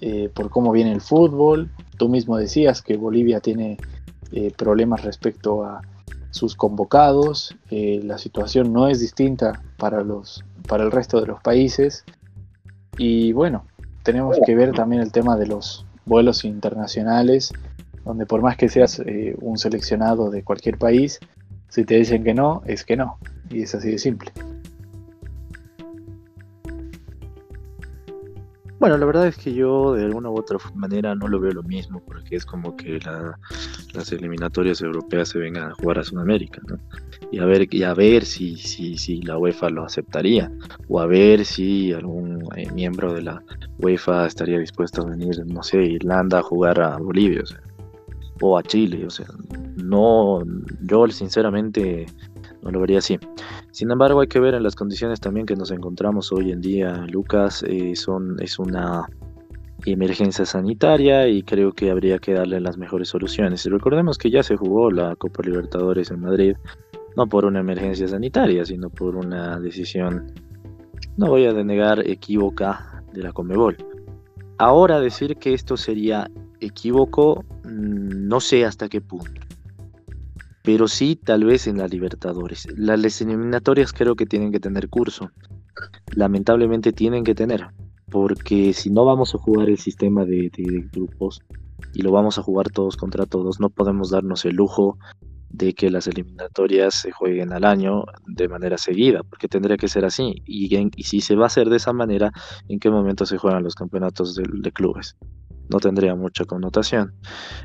[0.00, 1.70] Eh, por cómo viene el fútbol.
[1.96, 3.78] Tú mismo decías que Bolivia tiene
[4.56, 5.82] problemas respecto a
[6.32, 11.40] sus convocados, eh, la situación no es distinta para, los, para el resto de los
[11.42, 12.04] países
[12.96, 13.66] y bueno,
[14.02, 17.52] tenemos que ver también el tema de los vuelos internacionales,
[18.04, 21.20] donde por más que seas eh, un seleccionado de cualquier país,
[21.68, 23.18] si te dicen que no, es que no,
[23.50, 24.32] y es así de simple.
[28.82, 31.62] Bueno, la verdad es que yo de alguna u otra manera no lo veo lo
[31.62, 32.98] mismo, porque es como que
[33.94, 36.78] las eliminatorias europeas se vengan a jugar a Sudamérica, ¿no?
[37.30, 40.50] Y a ver, y a ver si, si, si la UEFA lo aceptaría,
[40.88, 43.40] o a ver si algún eh, miembro de la
[43.78, 47.44] UEFA estaría dispuesto a venir, no sé, Irlanda a jugar a Bolivia,
[48.40, 49.28] o a Chile, o sea,
[49.76, 50.42] no,
[50.80, 52.06] yo sinceramente
[52.62, 53.16] no lo vería así.
[53.72, 57.06] Sin embargo, hay que ver en las condiciones también que nos encontramos hoy en día,
[57.10, 59.06] Lucas, eh, son, es una
[59.86, 63.64] emergencia sanitaria y creo que habría que darle las mejores soluciones.
[63.64, 66.54] Recordemos que ya se jugó la Copa Libertadores en Madrid,
[67.16, 70.30] no por una emergencia sanitaria, sino por una decisión,
[71.16, 73.78] no voy a denegar, equívoca de la Comebol.
[74.58, 76.30] Ahora decir que esto sería
[76.60, 79.41] equívoco, mm, no sé hasta qué punto
[80.62, 82.66] pero sí tal vez en la Libertadores.
[82.76, 85.30] Las eliminatorias creo que tienen que tener curso.
[86.14, 87.66] Lamentablemente tienen que tener,
[88.10, 90.50] porque si no vamos a jugar el sistema de,
[90.92, 91.40] grupos
[91.94, 94.98] y lo vamos a jugar todos contra todos, no podemos darnos el lujo
[95.52, 100.04] de que las eliminatorias se jueguen al año de manera seguida, porque tendría que ser
[100.04, 100.42] así.
[100.46, 100.68] Y,
[101.02, 102.32] si se va a hacer de esa manera,
[102.68, 105.16] ¿en qué momento se juegan los campeonatos de clubes?
[105.72, 107.14] no tendría mucha connotación.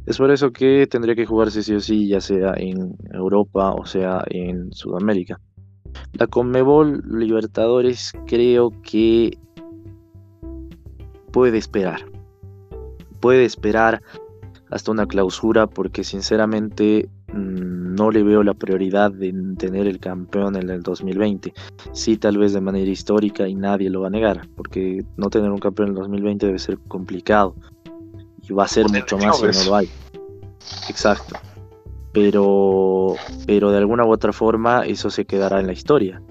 [0.06, 3.86] Es por eso que tendría que jugarse sí o sí, ya sea en Europa o
[3.86, 5.40] sea en Sudamérica.
[6.14, 9.38] La Conmebol Libertadores creo que
[11.32, 12.06] puede esperar.
[13.20, 14.02] Puede esperar
[14.70, 20.70] hasta una clausura porque sinceramente no le veo la prioridad de tener el campeón en
[20.70, 21.54] el 2020.
[21.92, 25.52] Sí, tal vez de manera histórica y nadie lo va a negar, porque no tener
[25.52, 27.56] un campeón en el 2020 debe ser complicado
[28.48, 29.90] y va a ser mucho más si no lo hay.
[30.90, 31.36] Exacto.
[32.14, 36.22] Pero, pero de alguna u otra forma eso se quedará en la historia.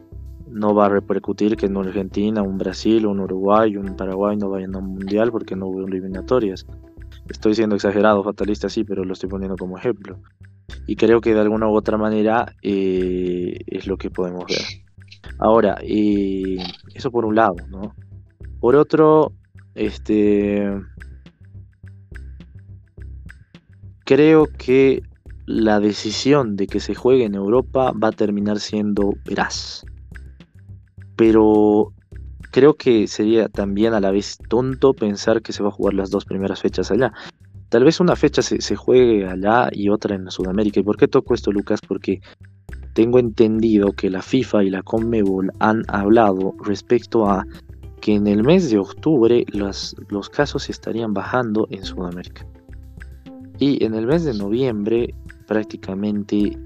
[0.48, 4.74] No va a repercutir que en Argentina, un Brasil, un Uruguay, un Paraguay no vayan
[4.74, 6.66] a un mundial porque no hubo eliminatorias.
[7.28, 10.18] Estoy siendo exagerado, fatalista, sí, pero lo estoy poniendo como ejemplo.
[10.86, 14.62] Y creo que de alguna u otra manera eh, es lo que podemos ver.
[15.38, 16.56] Ahora, eh,
[16.94, 17.94] eso por un lado, ¿no?
[18.60, 19.32] Por otro,
[19.74, 20.70] este,
[24.04, 25.02] creo que
[25.46, 29.84] la decisión de que se juegue en Europa va a terminar siendo veraz.
[31.16, 31.92] Pero
[32.50, 36.10] creo que sería también a la vez tonto pensar que se va a jugar las
[36.10, 37.12] dos primeras fechas allá.
[37.76, 40.80] Tal vez una fecha se, juegue allá y otra en Sudamérica.
[40.80, 41.78] ¿Y por qué toco esto, Lucas?
[41.86, 42.22] Porque
[42.94, 47.44] tengo entendido que la FIFA y la CONMEBOL han hablado respecto a
[48.00, 52.46] que en el mes de octubre los, los casos estarían bajando en Sudamérica.
[53.58, 55.12] Y en el mes de noviembre
[55.46, 56.58] prácticamente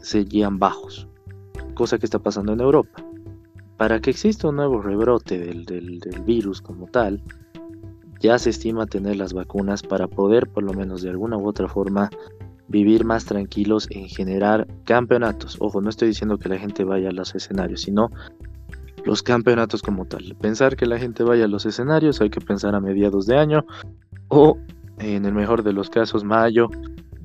[0.00, 1.08] seguían bajos,
[1.74, 3.04] cosa que está pasando en Europa.
[3.78, 7.20] Para que exista un nuevo rebrote del, del, virus como tal,
[8.22, 11.68] ya se estima tener las vacunas para poder, por lo menos de alguna u otra
[11.68, 12.08] forma,
[12.68, 15.56] vivir más tranquilos en generar campeonatos.
[15.60, 18.10] Ojo, no estoy diciendo que la gente vaya a los escenarios, sino
[19.04, 20.36] los campeonatos como tal.
[20.40, 23.66] Pensar que la gente vaya a los escenarios hay que pensar a mediados de año
[24.28, 24.56] o
[24.98, 26.68] en el mejor de los casos mayo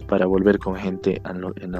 [0.07, 1.71] para volver con gente en,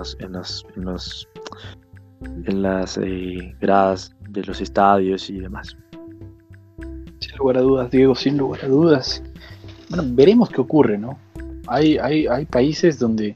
[2.62, 5.76] las eh, gradas de los estadios y demás.
[7.38, 9.22] Lugar a dudas, Diego, sin lugar a dudas.
[9.90, 11.20] Bueno, veremos qué ocurre, ¿no?
[11.68, 13.36] Hay, hay, hay países donde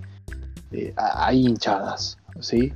[0.71, 2.73] eh, hay hinchadas, ¿sí?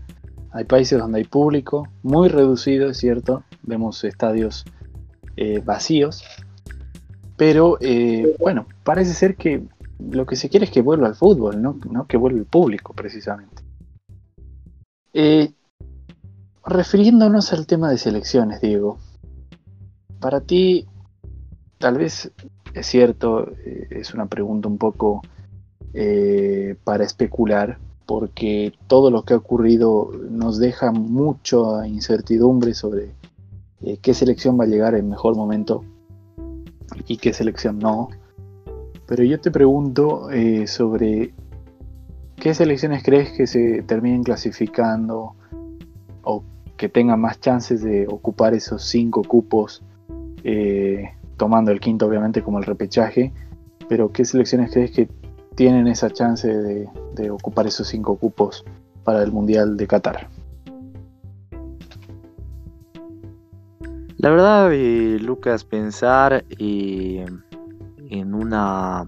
[0.51, 4.65] Hay países donde hay público, muy reducido, es cierto, vemos estadios
[5.35, 6.23] eh, vacíos,
[7.37, 9.63] pero eh, bueno, parece ser que
[9.99, 13.63] lo que se quiere es que vuelva al fútbol, no, que vuelva el público precisamente.
[16.65, 18.97] Refiriéndonos al tema de selecciones, Diego,
[20.19, 20.87] para ti
[21.77, 22.31] tal vez
[22.73, 23.51] es cierto,
[23.89, 25.21] es una pregunta un poco
[26.83, 33.13] para especular, porque todo lo que ha ocurrido nos deja mucha incertidumbre sobre
[33.81, 35.83] eh, qué selección va a llegar en mejor momento
[37.07, 38.09] y qué selección no.
[39.07, 41.33] Pero yo te pregunto eh, sobre
[42.35, 45.35] qué selecciones crees que se terminen clasificando
[46.23, 46.43] o
[46.77, 49.83] que tengan más chances de ocupar esos cinco cupos,
[50.43, 53.33] eh, tomando el quinto obviamente como el repechaje,
[53.89, 55.09] pero qué selecciones crees que
[55.55, 58.65] tienen esa chance de, ocupar esos cinco cupos
[59.03, 60.29] para el Mundial de Qatar.
[64.17, 67.25] La verdad, eh, Lucas, pensar eh,
[68.09, 69.05] en una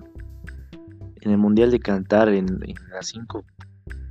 [1.21, 2.59] en el Mundial de Qatar en,
[2.91, 3.43] las cinco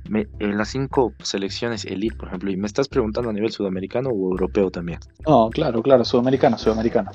[0.09, 4.31] en las cinco selecciones elite, por ejemplo, y me estás preguntando a nivel sudamericano o
[4.31, 4.99] europeo también.
[5.25, 7.11] No, claro, claro, sudamericano, sudamericano.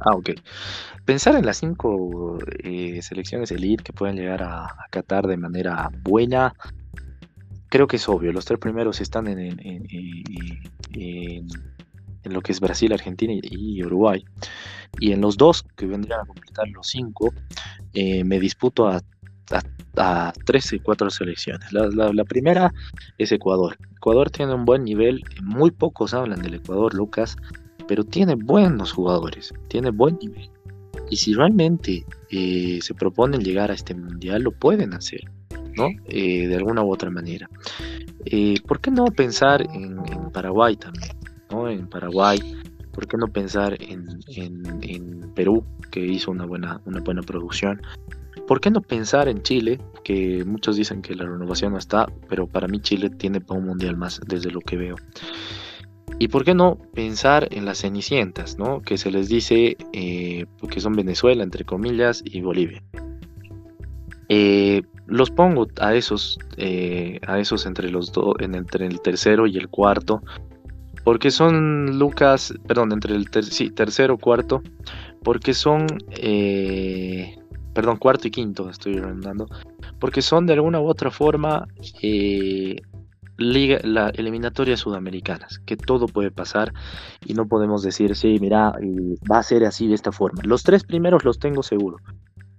[0.00, 0.30] Ah, ok.
[1.04, 6.54] Pensar en las cinco eh, selecciones elite que pueden llegar a, Qatar de manera buena,
[7.68, 8.32] creo que es obvio.
[8.32, 11.48] Los tres primeros están en, en,
[12.24, 14.24] lo que es Brasil, Argentina y, Uruguay.
[15.00, 17.34] Y en los dos que vendrían a completar los cinco,
[17.92, 19.02] eh, me disputo a,
[19.96, 21.72] a, tres y cuatro selecciones.
[21.72, 22.72] La, la, primera
[23.18, 23.76] es Ecuador.
[23.96, 27.36] Ecuador tiene un buen nivel, muy pocos hablan del Ecuador, Lucas
[27.88, 30.48] pero tiene buenos jugadores, tiene buen nivel.
[31.10, 35.22] Y si realmente eh, se proponen llegar a este mundial, lo pueden hacer,
[35.74, 35.88] ¿no?
[36.06, 37.48] Eh, de alguna u otra manera.
[38.26, 39.98] Eh, ¿Por qué no pensar en,
[40.32, 41.16] Paraguay también?
[41.50, 41.68] ¿no?
[41.68, 42.38] En Paraguay,
[42.92, 47.80] ¿por qué no pensar en, en, Perú, que hizo una buena, una buena producción?
[48.46, 52.46] ¿Por qué no pensar en Chile, que muchos dicen que la renovación no está, pero
[52.46, 54.96] para mí Chile tiene para un mundial más desde lo que veo?
[56.18, 58.82] Y por qué no pensar en las cenicientas, ¿no?
[58.82, 62.82] Que se les dice eh, que son Venezuela, entre comillas, y Bolivia.
[64.28, 69.56] Eh, los pongo a esos, eh, a esos entre los dos, entre el tercero y
[69.56, 70.22] el cuarto,
[71.04, 74.62] porque son Lucas, perdón, entre el sí, tercero, cuarto,
[75.22, 75.86] porque son,
[77.72, 79.46] perdón, cuarto y quinto, estoy remandando,
[79.98, 81.66] porque son de alguna u otra forma
[83.38, 86.74] liga, la eliminatoria sudamericanas, que todo puede pasar
[87.24, 88.74] y no podemos decir, sí, mira,
[89.30, 90.42] va a ser así de esta forma.
[90.44, 91.98] Los tres primeros los tengo seguro,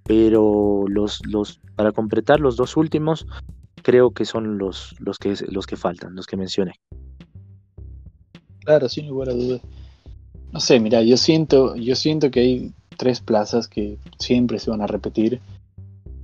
[0.04, 3.28] pero los, los, para completar los dos últimos,
[3.84, 6.74] creo que son los, los, que, los que faltan, los que mencioné.
[8.62, 9.62] Claro, sin lugar a dudas.
[10.52, 14.82] No sé, mira, yo siento, yo siento que hay tres plazas que siempre se van
[14.82, 15.42] a repetir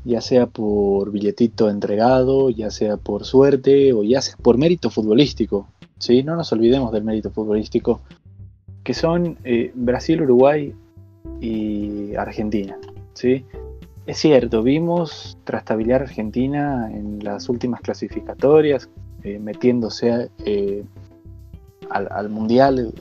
[0.05, 5.67] ya sea por billetito entregado, ya sea por suerte o ya sea por mérito futbolístico.
[5.97, 6.21] ¿sí?
[6.23, 8.01] No nos olvidemos del mérito futbolístico,
[8.83, 10.73] que son eh, Brasil, Uruguay
[11.41, 12.77] y Argentina.
[13.13, 13.45] ¿sí?
[14.05, 18.87] Es cierto, vimos trastabillar a Argentina en las últimas clasificatorias,
[19.23, 20.83] eh, metiéndose eh,
[21.89, 22.93] al, al, Mundial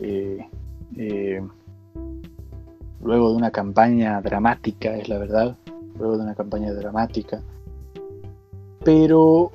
[3.03, 5.59] luego de una campaña dramática, es la verdad,
[5.99, 7.43] luego de una campaña dramática.
[8.85, 9.53] Pero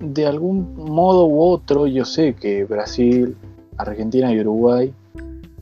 [0.00, 3.36] de algún modo u otro yo sé que Brasil,
[3.76, 4.92] Argentina y Uruguay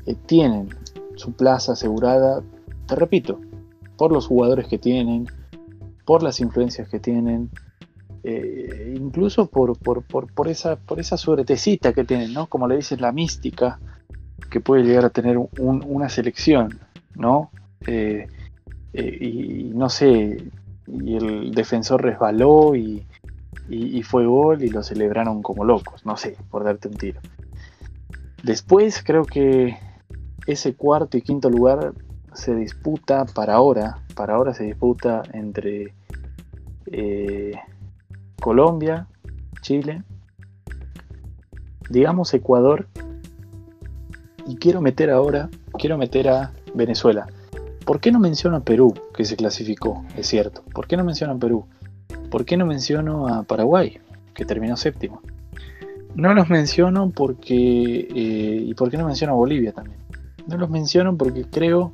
[0.07, 0.68] eh, tienen
[1.16, 2.43] su plaza asegurada,
[2.87, 3.39] te repito,
[3.97, 5.26] por los jugadores que tienen,
[6.07, 7.51] por las influencias que tienen,
[8.24, 12.47] eh, incluso por, por, esa, por esa suertecita que tienen, ¿no?
[12.47, 13.78] Como le dices, la mística
[14.51, 16.78] que puede llegar a tener una selección,
[17.14, 17.51] ¿no?
[17.87, 18.26] Eh,
[18.93, 20.51] eh, y no sé,
[20.86, 23.07] y el defensor resbaló y,
[24.03, 27.20] fue gol y lo celebraron como locos, no sé, por darte un tiro.
[28.43, 29.76] Después creo que
[30.47, 31.93] ese cuarto y quinto lugar
[32.32, 35.95] se disputa para ahora, para ahora se disputa entre
[36.86, 37.53] eh,
[38.41, 39.07] Colombia,
[39.61, 40.03] Chile,
[41.91, 42.88] digamos Ecuador
[44.47, 47.28] Y quiero meter ahora, quiero meter a Venezuela.
[47.91, 50.05] ¿Por qué no menciono a Perú, que se clasificó?
[50.16, 50.62] Es cierto.
[50.72, 51.64] ¿Por qué no menciono a Perú?
[52.30, 53.99] ¿Por qué no menciono a Paraguay,
[54.32, 55.22] que terminó séptimo?
[56.14, 58.07] No los menciono porque...
[58.14, 59.99] Eh, ¿Y por qué no menciono a Bolivia también?
[60.47, 61.93] No los menciono porque creo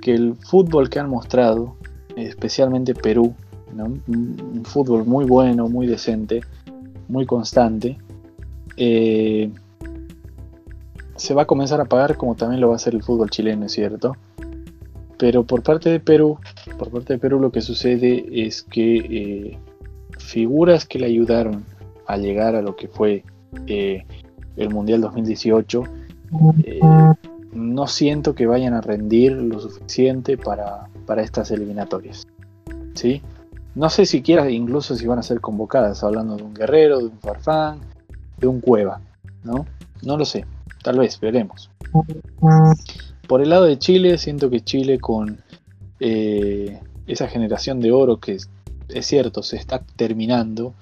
[0.00, 1.76] que el fútbol que han mostrado,
[2.16, 3.34] especialmente Perú,
[3.76, 6.40] un, fútbol muy bueno, muy decente,
[7.08, 7.98] muy constante,
[8.78, 9.52] eh,
[11.14, 13.66] se va a comenzar a pagar como también lo va a hacer el fútbol chileno,
[13.66, 14.16] es cierto.
[15.18, 16.38] Pero por parte de Perú,
[16.78, 19.58] por parte de Perú lo que sucede es que eh,
[20.18, 21.64] figuras que le ayudaron
[22.06, 23.24] a llegar a lo que fue
[23.66, 24.04] eh,
[24.56, 25.84] el Mundial 2018,
[27.52, 32.26] no siento que vayan a rendir lo suficiente para, para estas eliminatorias.
[32.94, 33.22] ¿sí?
[33.74, 37.18] No sé siquiera incluso si van a ser convocadas, hablando de un Guerrero, de un
[37.20, 37.80] Farfán,
[38.38, 39.00] de un Cueva,
[39.42, 39.66] ¿no?
[40.02, 40.44] No lo sé,
[40.82, 41.70] tal vez, veremos.
[43.26, 45.42] Por el lado de Chile, siento que Chile con
[46.00, 48.36] eh, esa generación de oro que
[48.88, 50.74] es, cierto, se está terminando,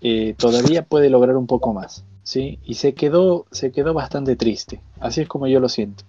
[0.00, 2.04] eh, todavía puede lograr un poco más.
[2.24, 2.58] ¿sí?
[2.64, 6.04] Y se quedó, se quedó bastante triste, así es como yo lo siento.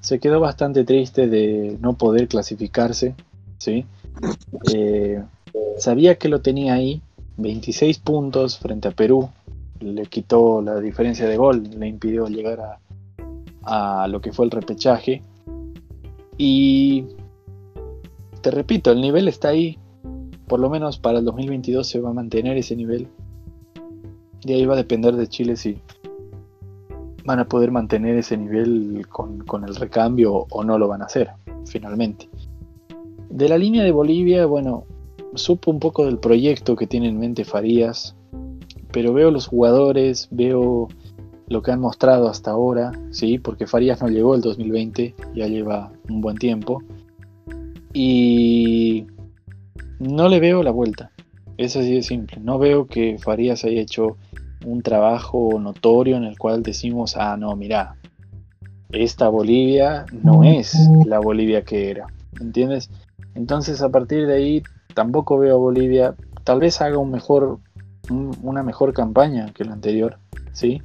[0.00, 3.14] Se quedó bastante triste de no poder clasificarse,
[3.58, 3.84] ¿sí?
[4.72, 5.22] Eh,
[5.78, 7.02] sabía que lo tenía ahí,
[7.36, 9.28] 26 puntos frente a Perú,
[9.80, 12.78] le quitó la diferencia de gol, le impidió llegar a,
[13.62, 15.22] a lo que fue el repechaje.
[16.36, 17.04] Y
[18.40, 19.78] te repito, el nivel está ahí,
[20.46, 23.08] por lo menos para el 2022 se va a mantener ese nivel.
[24.42, 25.78] Y ahí va a depender de Chile si
[27.24, 31.30] van a poder mantener ese nivel con, el recambio o no lo van a hacer,
[31.66, 32.28] finalmente.
[33.28, 34.84] De la línea de Bolivia, bueno,
[35.34, 38.16] supo un poco del proyecto que tiene en mente Farías,
[38.92, 40.88] pero veo los jugadores, veo
[41.50, 45.90] lo que han mostrado hasta ahora, sí, porque Farías no llegó el 2020, ya lleva
[46.08, 46.80] un buen tiempo,
[47.92, 49.04] y
[49.98, 51.10] no le veo la vuelta.
[51.56, 52.38] Es así de simple.
[52.40, 54.16] No veo que Farías haya hecho
[54.64, 57.96] un trabajo notorio en el cual decimos, ah, no, mira,
[58.92, 62.06] esta Bolivia no es la Bolivia que era,
[62.40, 62.90] ¿entiendes?
[63.34, 64.62] Entonces a partir de ahí
[64.94, 67.58] tampoco veo a Bolivia, tal vez haga un mejor,
[68.42, 70.18] una mejor campaña que la anterior,
[70.52, 70.80] ¿sí?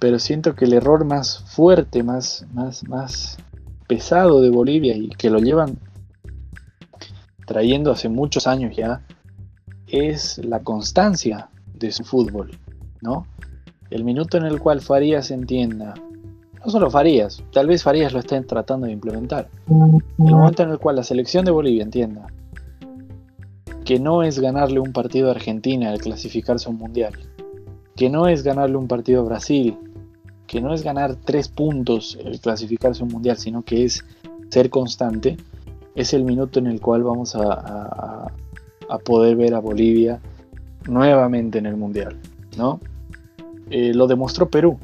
[0.00, 3.38] Pero siento que el error más fuerte, más, más, más
[3.86, 5.78] pesado de Bolivia y que lo llevan
[7.46, 9.02] trayendo hace muchos años ya,
[9.86, 12.50] es la constancia de su fútbol.
[13.00, 13.26] ¿no?
[13.90, 15.94] El minuto en el cual Farías entienda,
[16.64, 20.78] no solo Farías, tal vez Farías lo estén tratando de implementar, el momento en el
[20.78, 22.26] cual la selección de Bolivia entienda
[23.84, 27.14] que no es ganarle un partido a Argentina al clasificarse a un mundial,
[27.96, 29.76] que no es ganarle un partido a Brasil,
[30.50, 34.04] que no es ganar tres puntos al clasificarse a un mundial, sino que es
[34.48, 35.36] ser constante,
[35.94, 38.32] es el minuto en el cual vamos a,
[38.88, 40.20] a poder ver a Bolivia
[40.88, 42.16] nuevamente en el mundial,
[42.58, 42.80] ¿no?
[43.70, 44.78] Eh, lo demostró Perú,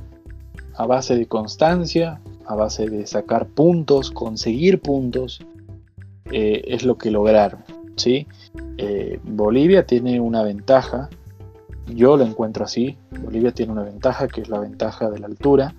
[0.77, 5.41] a base de constancia, a base de sacar puntos, conseguir puntos,
[6.31, 7.65] eh, es lo que lograron.
[7.97, 8.29] ¿sí?
[8.79, 11.11] Eh, Bolivia tiene una ventaja,
[11.87, 15.75] yo lo encuentro así, Bolivia tiene una ventaja que es la ventaja de la altura,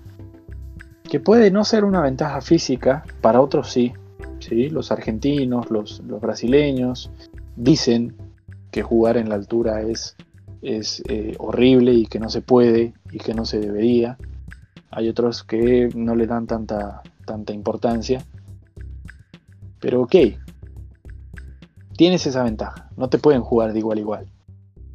[1.04, 3.92] que puede no ser una ventaja física, para otros sí,
[4.40, 4.68] ¿sí?
[4.70, 7.10] los argentinos, los, brasileños
[7.56, 8.14] dicen
[8.70, 10.16] que jugar en la altura es
[10.62, 14.18] es eh, horrible y que no se puede y que no se debería.
[14.90, 18.24] Hay otros que no le dan tanta, tanta importancia.
[19.80, 20.16] Pero ok,
[21.96, 24.26] tienes esa ventaja, no te pueden jugar de igual a igual.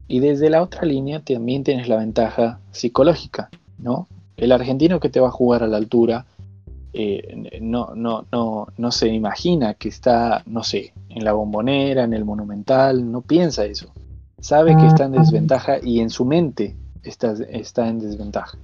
[0.07, 4.07] Y desde la otra línea también tienes la ventaja psicológica, ¿no?
[4.37, 6.25] El argentino que te va a jugar a la altura
[6.93, 12.13] eh, no, no, no, no se imagina que está, no sé, en la bombonera, en
[12.13, 13.91] el monumental, no piensa eso
[14.43, 18.57] sabe que está en desventaja y en su mente está, está en desventaja.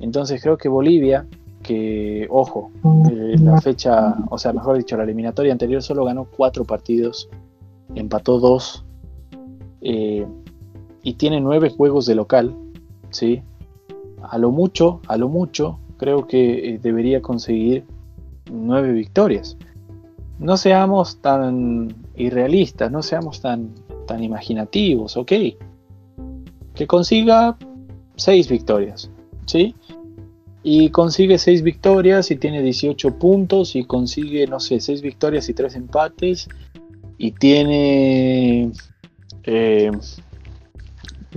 [0.00, 1.26] Entonces creo que Bolivia,
[1.62, 2.70] que, ojo,
[3.10, 7.30] eh, la fecha, o sea, mejor dicho, la eliminatoria anterior solo ganó cuatro partidos,
[7.94, 8.84] empató dos
[9.80, 10.26] eh,
[11.08, 12.54] y tiene nueve juegos de local,
[13.08, 13.40] ¿sí?
[14.22, 17.84] A lo mucho, a lo mucho, creo que eh, debería conseguir
[18.52, 19.56] nueve victorias.
[20.38, 23.70] No seamos tan irrealistas, no seamos tan
[24.06, 25.32] tan imaginativos, ok.
[26.74, 27.56] Que consiga
[28.16, 29.10] seis victorias,
[29.46, 29.74] ¿sí?
[30.62, 35.54] Y consigue seis victorias y tiene 18 puntos y consigue, no sé, seis victorias y
[35.54, 36.50] tres empates
[37.16, 38.72] y tiene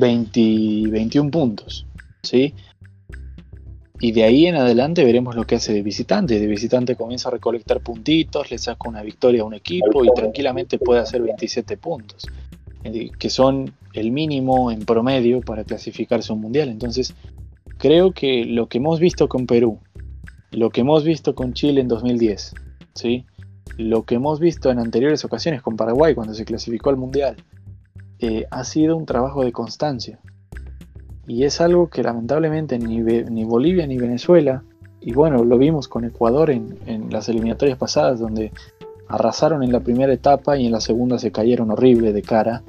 [0.01, 1.85] 20, eh, 21 puntos,
[2.23, 2.53] ¿sí?
[4.01, 6.39] Y de ahí en adelante veremos lo que hace de visitante.
[6.39, 10.79] De visitante comienza a recolectar puntitos, le saca una victoria a un equipo y tranquilamente
[10.79, 12.27] puede hacer 27 puntos,
[12.83, 16.69] eh, que son el mínimo en promedio para clasificarse a un mundial.
[16.69, 17.13] Entonces,
[17.77, 19.77] creo que lo que hemos visto con Perú,
[20.49, 22.55] lo que hemos visto con Chile en 2010,
[22.95, 23.25] ¿sí?
[23.77, 27.37] lo que hemos visto en anteriores ocasiones con Paraguay cuando se clasificó al mundial,
[28.21, 30.19] eh, ha sido un trabajo de constancia.
[31.27, 34.63] Y es algo que lamentablemente ni, Bolivia ni Venezuela,
[34.99, 38.51] y bueno, lo vimos con Ecuador en, las eliminatorias pasadas, donde
[39.07, 42.61] arrasaron en la primera etapa y en la segunda se cayeron horrible de cara,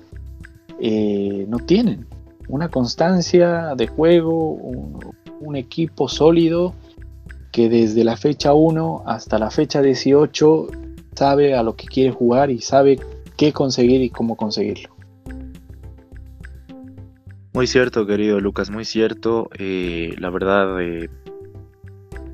[0.81, 2.07] eh, no tienen
[2.49, 6.73] una constancia de juego, un, equipo sólido
[7.51, 10.69] que desde la fecha 1 hasta la fecha 18
[11.15, 12.99] sabe a lo que quiere jugar y sabe
[13.37, 14.92] qué conseguir y cómo conseguirlo.
[17.55, 19.51] Muy cierto, querido Lucas, muy cierto.
[19.59, 21.11] Eh, la verdad eh,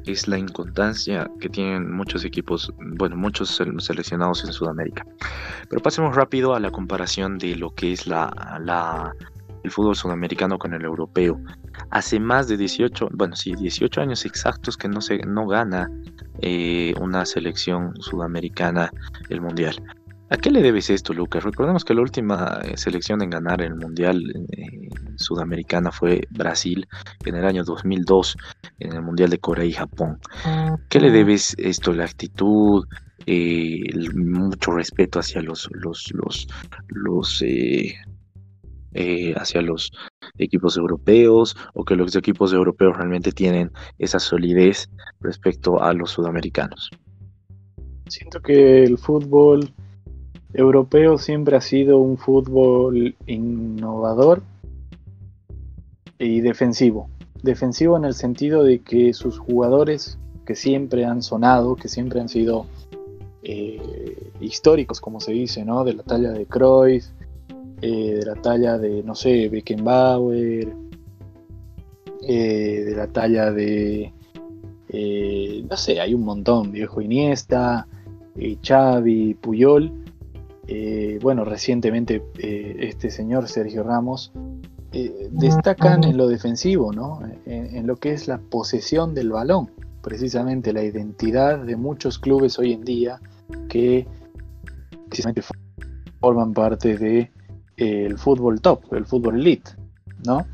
[0.07, 5.05] es la inconstancia que tienen muchos equipos, bueno, muchos seleccionados en Sudamérica.
[5.69, 9.13] Pero pasemos rápido a la comparación de lo que es la,
[9.65, 11.41] el fútbol sudamericano con el europeo.
[11.91, 15.91] Hace más de 18, bueno, sí, 18 años exactos que no, se, no gana
[16.43, 18.93] eh, una selección sudamericana
[19.31, 19.83] el mundial.
[20.31, 21.43] ¿A qué le debes esto, Lucas?
[21.43, 24.23] Recordemos que la última eh, selección en ganar el Mundial
[24.53, 26.87] eh, Sudamericana fue Brasil
[27.25, 28.37] en el año 2002,
[28.79, 30.19] en el Mundial de Corea y Japón.
[30.91, 31.95] ¿Qué le debes esto?
[31.95, 32.85] La actitud,
[33.25, 36.47] eh, mucho respeto hacia los, los, los,
[36.89, 37.43] los
[39.37, 39.93] hacia los
[40.39, 46.91] equipos europeos o que los equipos europeos realmente tienen esa solidez respecto a los sudamericanos.
[48.09, 49.73] Siento que el fútbol
[50.53, 54.43] europeo siempre ha sido un fútbol innovador
[56.19, 57.09] y defensivo.
[57.43, 62.29] Defensivo en el sentido de que sus jugadores que siempre han sonado, que siempre han
[62.29, 62.67] sido
[63.43, 65.85] eh, históricos, como se dice, ¿no?
[65.85, 67.07] De la talla de Cruyff,
[67.81, 70.75] eh, de la talla de, no sé, Beckenbauer,
[72.27, 74.13] eh, de la talla de,
[75.69, 77.87] no sé, hay un montón, viejo Iniesta,
[78.63, 79.93] Xavi, Puyol,
[80.71, 84.33] eh, bueno, recientemente eh, este señor Sergio Ramos,
[84.93, 87.21] eh, destacan en lo defensivo, ¿no?
[87.47, 89.71] En, lo que es la posesión del balón,
[90.03, 93.19] precisamente la identidad de muchos clubes hoy en día
[93.71, 94.07] que
[95.07, 95.43] precisamente
[96.21, 97.31] forman parte del
[97.77, 99.71] de, fútbol top, el fútbol elite,
[100.27, 100.47] ¿no?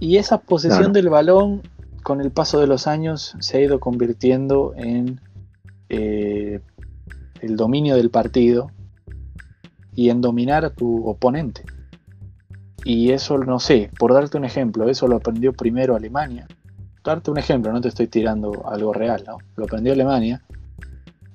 [0.00, 1.62] Y esa posesión del balón
[2.02, 5.18] con el paso de los años se ha ido convirtiendo en
[5.88, 8.70] el dominio del partido
[9.94, 11.62] y en dominar a tu oponente.
[12.84, 16.46] Y eso, no sé, por darte un ejemplo, eso lo aprendió primero Alemania.
[17.04, 19.38] Darte un ejemplo, no te estoy tirando algo real, ¿no?
[19.56, 20.42] Lo aprendió Alemania,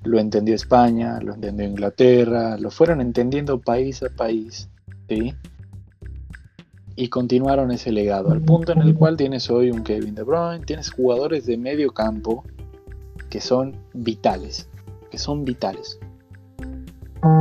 [0.04, 4.68] lo entendió España, lo entendió Inglaterra, lo fueron entendiendo país a país,
[5.08, 5.34] ¿sí?
[6.96, 10.64] Y continuaron ese legado, al punto en el cual tienes hoy un Kevin De Bruyne,
[10.64, 12.44] tienes jugadores de medio campo
[13.28, 14.68] que son vitales,
[15.10, 16.00] que son vitales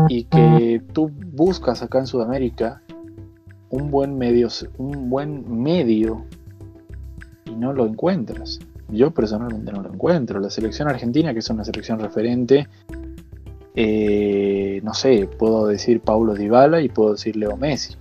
[0.10, 2.82] y que tú buscas acá en Sudamérica
[3.70, 4.48] un buen medio,
[4.78, 6.26] un buen medio
[7.46, 8.60] y no lo encuentras.
[8.90, 10.40] Yo personalmente no lo encuentro.
[10.40, 12.68] La selección argentina, que es una selección referente,
[13.76, 17.96] eh, no sé, puedo decir Paulo Dybala y puedo decir Leo Messi,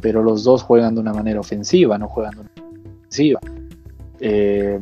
[0.00, 3.40] pero los dos juegan de una manera ofensiva, no juegan de una manera ofensiva.
[4.20, 4.80] Eh,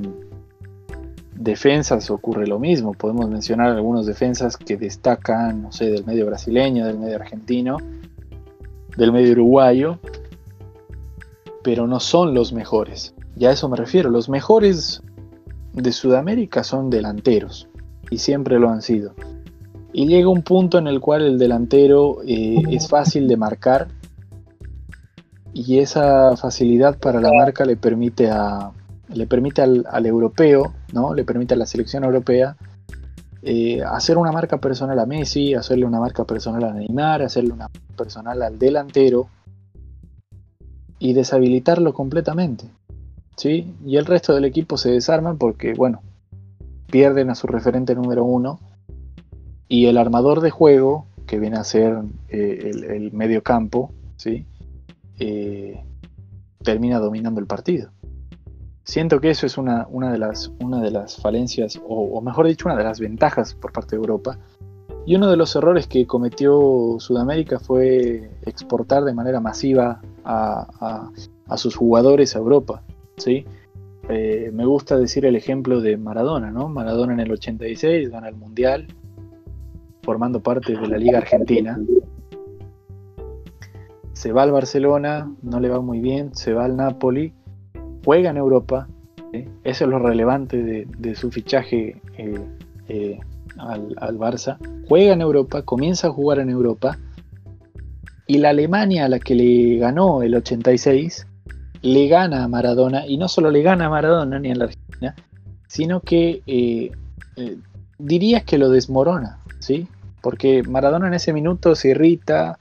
[1.43, 2.95] defensas ocurre lo mismo.
[2.95, 7.79] Podemos mencionar algunos defensas que destacan, no sé, del medio brasileño, del medio argentino,
[8.97, 9.99] del medio uruguayo,
[11.63, 13.15] pero no son los mejores.
[13.37, 14.11] Ya a eso me refiero.
[14.11, 15.03] Los mejores
[15.73, 17.69] de Sudamérica son delanteros
[18.11, 19.15] y siempre lo han sido.
[19.93, 23.89] Y llega un punto en el cual el delantero eh, es fácil de marcar
[25.55, 28.73] y esa facilidad para la marca le permite a,
[29.15, 31.15] le permite al, europeo, ¿no?
[31.15, 32.57] Le permite a la selección europea
[33.43, 37.65] eh, hacer una marca personal a Messi, hacerle una marca personal a Neymar, hacerle una
[37.65, 39.29] marca personal al delantero
[40.99, 42.67] y deshabilitarlo completamente.
[43.37, 43.75] ¿sí?
[43.85, 46.03] Y el resto del equipo se desarma porque, bueno,
[46.91, 48.61] pierden a su referente número uno
[49.69, 54.45] y el armador de juego, que viene a ser eh, el, medio campo, ¿sí?
[55.19, 55.83] Eh,
[56.63, 57.91] termina dominando el partido.
[58.85, 62.69] Siento que eso es una, una, de, las, una de las falencias, o, mejor dicho,
[62.69, 64.39] una de las ventajas por parte de Europa.
[65.07, 71.11] Y uno de los errores que cometió Sudamérica fue exportar de manera masiva a,
[71.57, 72.83] sus jugadores a Europa.
[73.17, 73.45] ¿sí?
[74.09, 76.69] eh, me gusta decir el ejemplo de Maradona, ¿no?
[76.69, 78.87] Maradona en el 86 gana el Mundial,
[80.03, 81.79] formando parte de la Liga Argentina.
[84.13, 87.33] Se va al Barcelona, no le va muy bien, se va al Napoli,
[88.05, 88.89] juega en Europa,
[89.65, 92.47] eso es lo relevante de, su fichaje eh,
[92.89, 93.21] eh,
[93.59, 96.99] al, Barça, juega en Europa, comienza a jugar en Europa,
[98.27, 101.27] y la Alemania a la que le ganó el 86
[101.83, 105.15] le gana a Maradona, y no solo le gana a Maradona ni a la Argentina,
[105.67, 106.93] sino que eh,
[107.37, 107.57] eh,
[107.99, 109.89] dirías que lo desmorona, ¿sí?
[110.21, 112.59] Porque Maradona en ese minuto se irrita,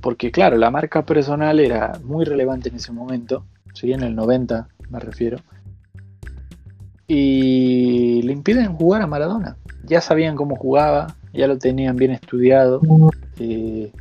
[0.00, 3.44] porque claro, la marca personal era muy relevante en ese momento,
[3.74, 3.92] ¿sí?
[3.92, 5.38] En el 90 me refiero.
[7.06, 9.56] Y le impiden jugar a Maradona.
[9.84, 12.80] Ya sabían cómo jugaba, ya lo tenían bien estudiado.
[13.38, 13.92] y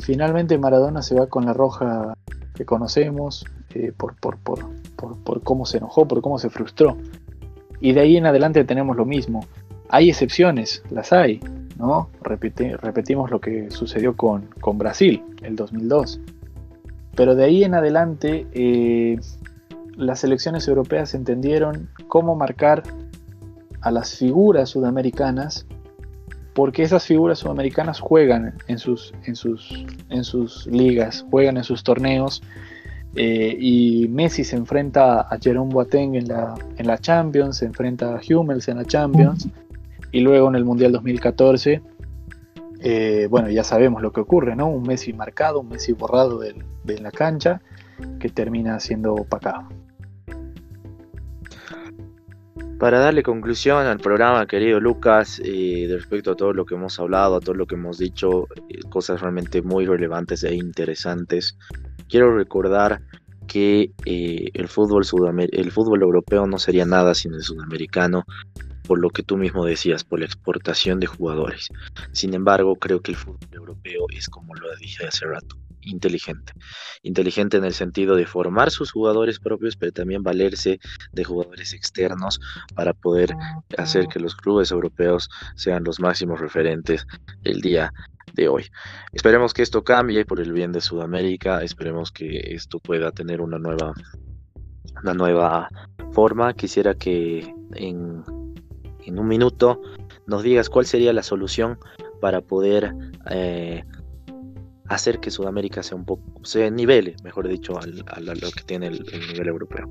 [0.00, 2.14] finalmente Maradona se va con la roja
[2.54, 4.68] que conocemos, eh, por, por, por,
[5.24, 6.96] por, cómo se enojó, por cómo se frustró.
[7.80, 9.46] Y de ahí en adelante tenemos lo mismo.
[9.88, 11.40] Hay excepciones, las hay,
[11.78, 12.10] ¿no?
[12.22, 16.20] repetimos lo que sucedió con, con, Brasil, el 2002.
[17.14, 19.18] Pero de ahí en adelante eh,
[19.96, 22.82] las elecciones europeas entendieron cómo marcar
[23.80, 25.66] a las figuras sudamericanas
[26.54, 31.82] porque esas figuras sudamericanas juegan en sus, en sus, en sus ligas, juegan en sus
[31.82, 32.42] torneos.
[33.14, 38.14] Eh, y Messi se enfrenta a Jerome Boateng en la, en la Champions, se enfrenta
[38.14, 39.48] a Hummels en la Champions,
[40.12, 41.82] y luego en el Mundial 2014,
[42.82, 44.68] eh, bueno, ya sabemos lo que ocurre, ¿no?
[44.68, 46.54] Un Messi marcado, un Messi borrado de,
[47.00, 47.60] la cancha,
[48.18, 49.68] que termina siendo opacado.
[52.78, 57.36] Para darle conclusión al programa, querido Lucas, eh, respecto a todo lo que hemos hablado,
[57.36, 61.56] a todo lo que hemos dicho, eh, cosas realmente muy relevantes e interesantes,
[62.08, 63.00] quiero recordar
[63.46, 65.04] que eh, el, fútbol
[65.52, 68.24] el fútbol europeo no sería nada sin el sudamericano,
[68.92, 71.70] por lo que tú mismo decías, por la exportación de jugadores.
[72.12, 76.52] Sin embargo, creo que el fútbol europeo es como lo dije hace rato, inteligente.
[77.02, 80.78] Inteligente en el sentido de formar sus jugadores propios, pero también valerse
[81.10, 82.38] de jugadores externos
[82.74, 83.34] para poder
[83.78, 87.06] hacer que los clubes europeos sean los máximos referentes
[87.44, 87.94] el día
[88.34, 88.66] de hoy.
[89.14, 93.58] Esperemos que esto cambie por el bien de Sudamérica, esperemos que esto pueda tener una
[93.58, 93.94] nueva,
[95.02, 95.70] una nueva
[96.12, 96.52] forma.
[96.52, 98.22] Quisiera que en,
[99.06, 99.80] en un minuto
[100.26, 101.78] nos digas cuál sería la solución
[102.20, 102.94] para poder
[103.30, 103.84] eh,
[104.86, 108.86] hacer que Sudamérica sea un poco, se nivele, mejor dicho, al, a lo que tiene
[108.86, 109.90] el, nivel europeo.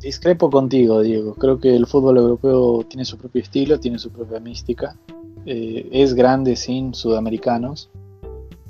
[0.00, 1.34] Discrepo contigo, Diego.
[1.34, 4.96] Creo que el fútbol europeo tiene su propio estilo, tiene su propia mística.
[5.44, 7.90] Eh, es grande sin sudamericanos.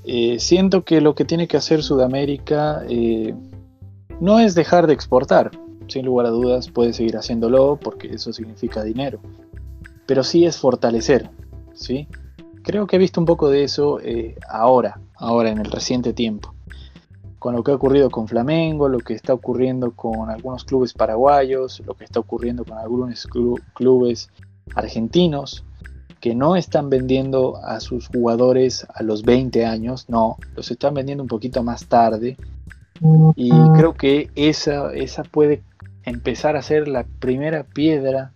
[0.03, 2.83] Eh, siento que lo que tiene que hacer Sudamérica
[4.19, 5.53] no es dejar de exportar.
[5.87, 9.21] Sin lugar a dudas puede seguir haciéndolo porque eso significa dinero.
[10.11, 11.31] Pero sí es fortalecer.
[11.73, 12.09] ¿sí?
[12.65, 14.01] Creo que he visto un poco de eso
[14.49, 16.53] ahora, ahora en el reciente tiempo.
[17.39, 21.81] Con lo que ha ocurrido con Flamengo, lo que está ocurriendo con algunos clubes paraguayos,
[21.87, 23.25] lo que está ocurriendo con algunos
[23.73, 24.31] clubes
[24.75, 25.65] argentinos,
[26.19, 31.23] que no están vendiendo a sus jugadores a los 20 años, no, los están vendiendo
[31.23, 32.37] un poquito más tarde.
[33.37, 35.63] Y creo que esa, esa puede
[36.03, 38.33] empezar a ser la primera piedra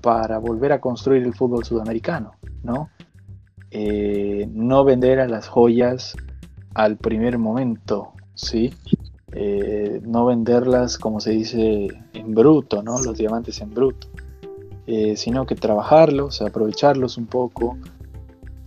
[0.00, 2.32] para volver a construir el fútbol sudamericano,
[2.62, 2.90] ¿no?
[3.70, 6.16] Eh, no vender a las joyas
[6.74, 8.74] al primer momento, ¿sí?
[9.32, 13.00] Eh, no venderlas como se dice en bruto, ¿no?
[13.00, 14.08] Los diamantes en bruto,
[14.86, 17.76] eh, sino que trabajarlos, aprovecharlos un poco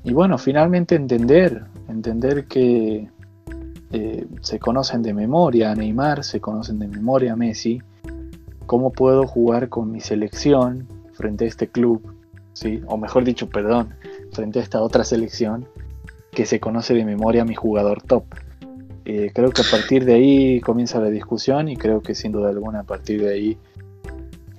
[0.05, 3.09] y bueno, finalmente entender, entender que
[4.41, 7.79] se conocen de memoria a Neymar, se conocen de memoria a Messi,
[8.65, 10.87] cómo puedo jugar con mi selección
[11.23, 12.01] frente a este club,
[12.51, 12.81] ¿sí?
[12.87, 13.95] O mejor dicho, perdón,
[14.33, 15.69] frente a esta otra selección
[16.31, 18.25] que se conoce de memoria a mi jugador top.
[19.05, 22.49] Eh, creo que a partir de ahí comienza la discusión y creo que sin duda
[22.49, 23.57] alguna a partir de ahí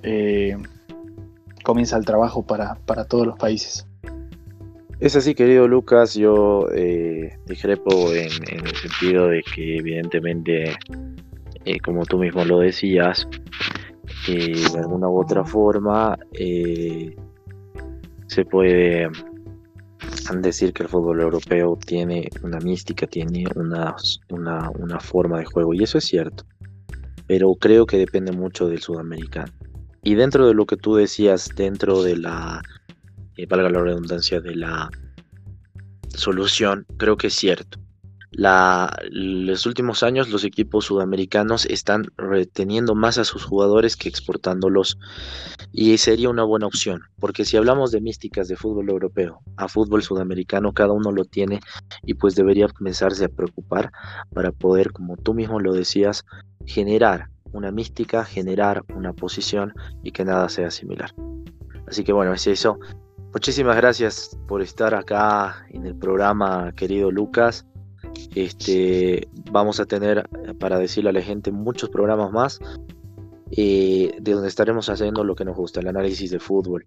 [0.01, 0.57] eh,
[1.63, 2.75] comienza el trabajo para,
[3.07, 3.85] todos los países.
[4.99, 10.75] Es así, querido Lucas, yo eh, discrepo en, el sentido de que evidentemente,
[11.63, 13.27] eh, como tú mismo lo decías,
[14.27, 16.17] de alguna u otra forma
[18.27, 19.09] se puede
[20.41, 23.95] decir que el fútbol europeo tiene una mística, tiene una,
[24.29, 26.43] una, forma de juego, y eso es cierto.
[27.27, 29.51] Pero creo que depende mucho del sudamericano.
[30.03, 32.61] Y dentro de lo que tú decías, dentro de la,
[33.37, 34.89] eh, valga la redundancia, de la
[36.09, 37.79] solución, creo que es cierto.
[38.37, 44.97] Los últimos años los equipos sudamericanos están reteniendo más a sus jugadores que exportándolos.
[45.71, 50.03] Y sería una buena opción porque si hablamos de místicas de fútbol europeo a fútbol
[50.03, 51.59] sudamericano cada uno lo tiene
[52.03, 53.91] y pues debería comenzarse a preocupar
[54.33, 56.23] para poder como tú mismo lo decías
[56.65, 59.73] generar una mística generar una posición
[60.03, 61.13] y que nada sea similar.
[61.87, 62.79] Así que bueno es eso.
[63.33, 67.65] Muchísimas gracias por estar acá en el programa querido Lucas
[68.35, 70.27] este, vamos a tener,
[70.59, 72.59] para decirle a la gente, muchos programas más
[73.51, 76.85] eh, de donde estaremos haciendo lo que nos gusta, el análisis de fútbol.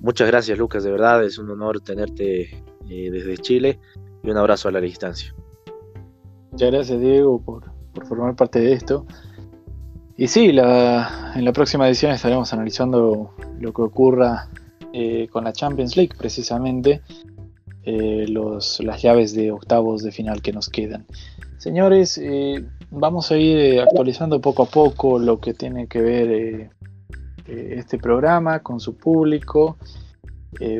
[0.00, 3.80] Muchas gracias, Lucas, de verdad, es un honor tenerte eh, desde Chile
[4.22, 5.34] y un abrazo a la distancia.
[6.50, 7.64] Muchas gracias, Diego, por,
[8.06, 9.06] formar parte de esto.
[10.16, 10.56] Y sí, en
[11.44, 14.48] la próxima edición estaremos analizando lo que ocurra
[14.92, 17.02] eh, con la Champions League, precisamente.
[17.86, 21.04] Eh, los, las llaves de octavos de final que nos quedan.
[21.58, 26.70] Señores, eh, vamos a ir eh, actualizando poco a poco lo que tiene que ver
[27.46, 29.76] este programa con su público.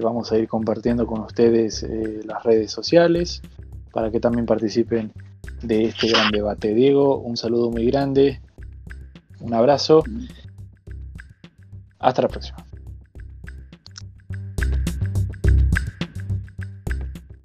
[0.03, 1.87] vamos a ir compartiendo con ustedes
[2.25, 3.43] las redes sociales
[3.93, 5.13] para que también participen
[5.63, 6.73] de este gran debate.
[6.73, 8.41] Diego, un saludo muy grande,
[9.41, 10.05] un abrazo.
[11.99, 12.64] Hasta la próxima.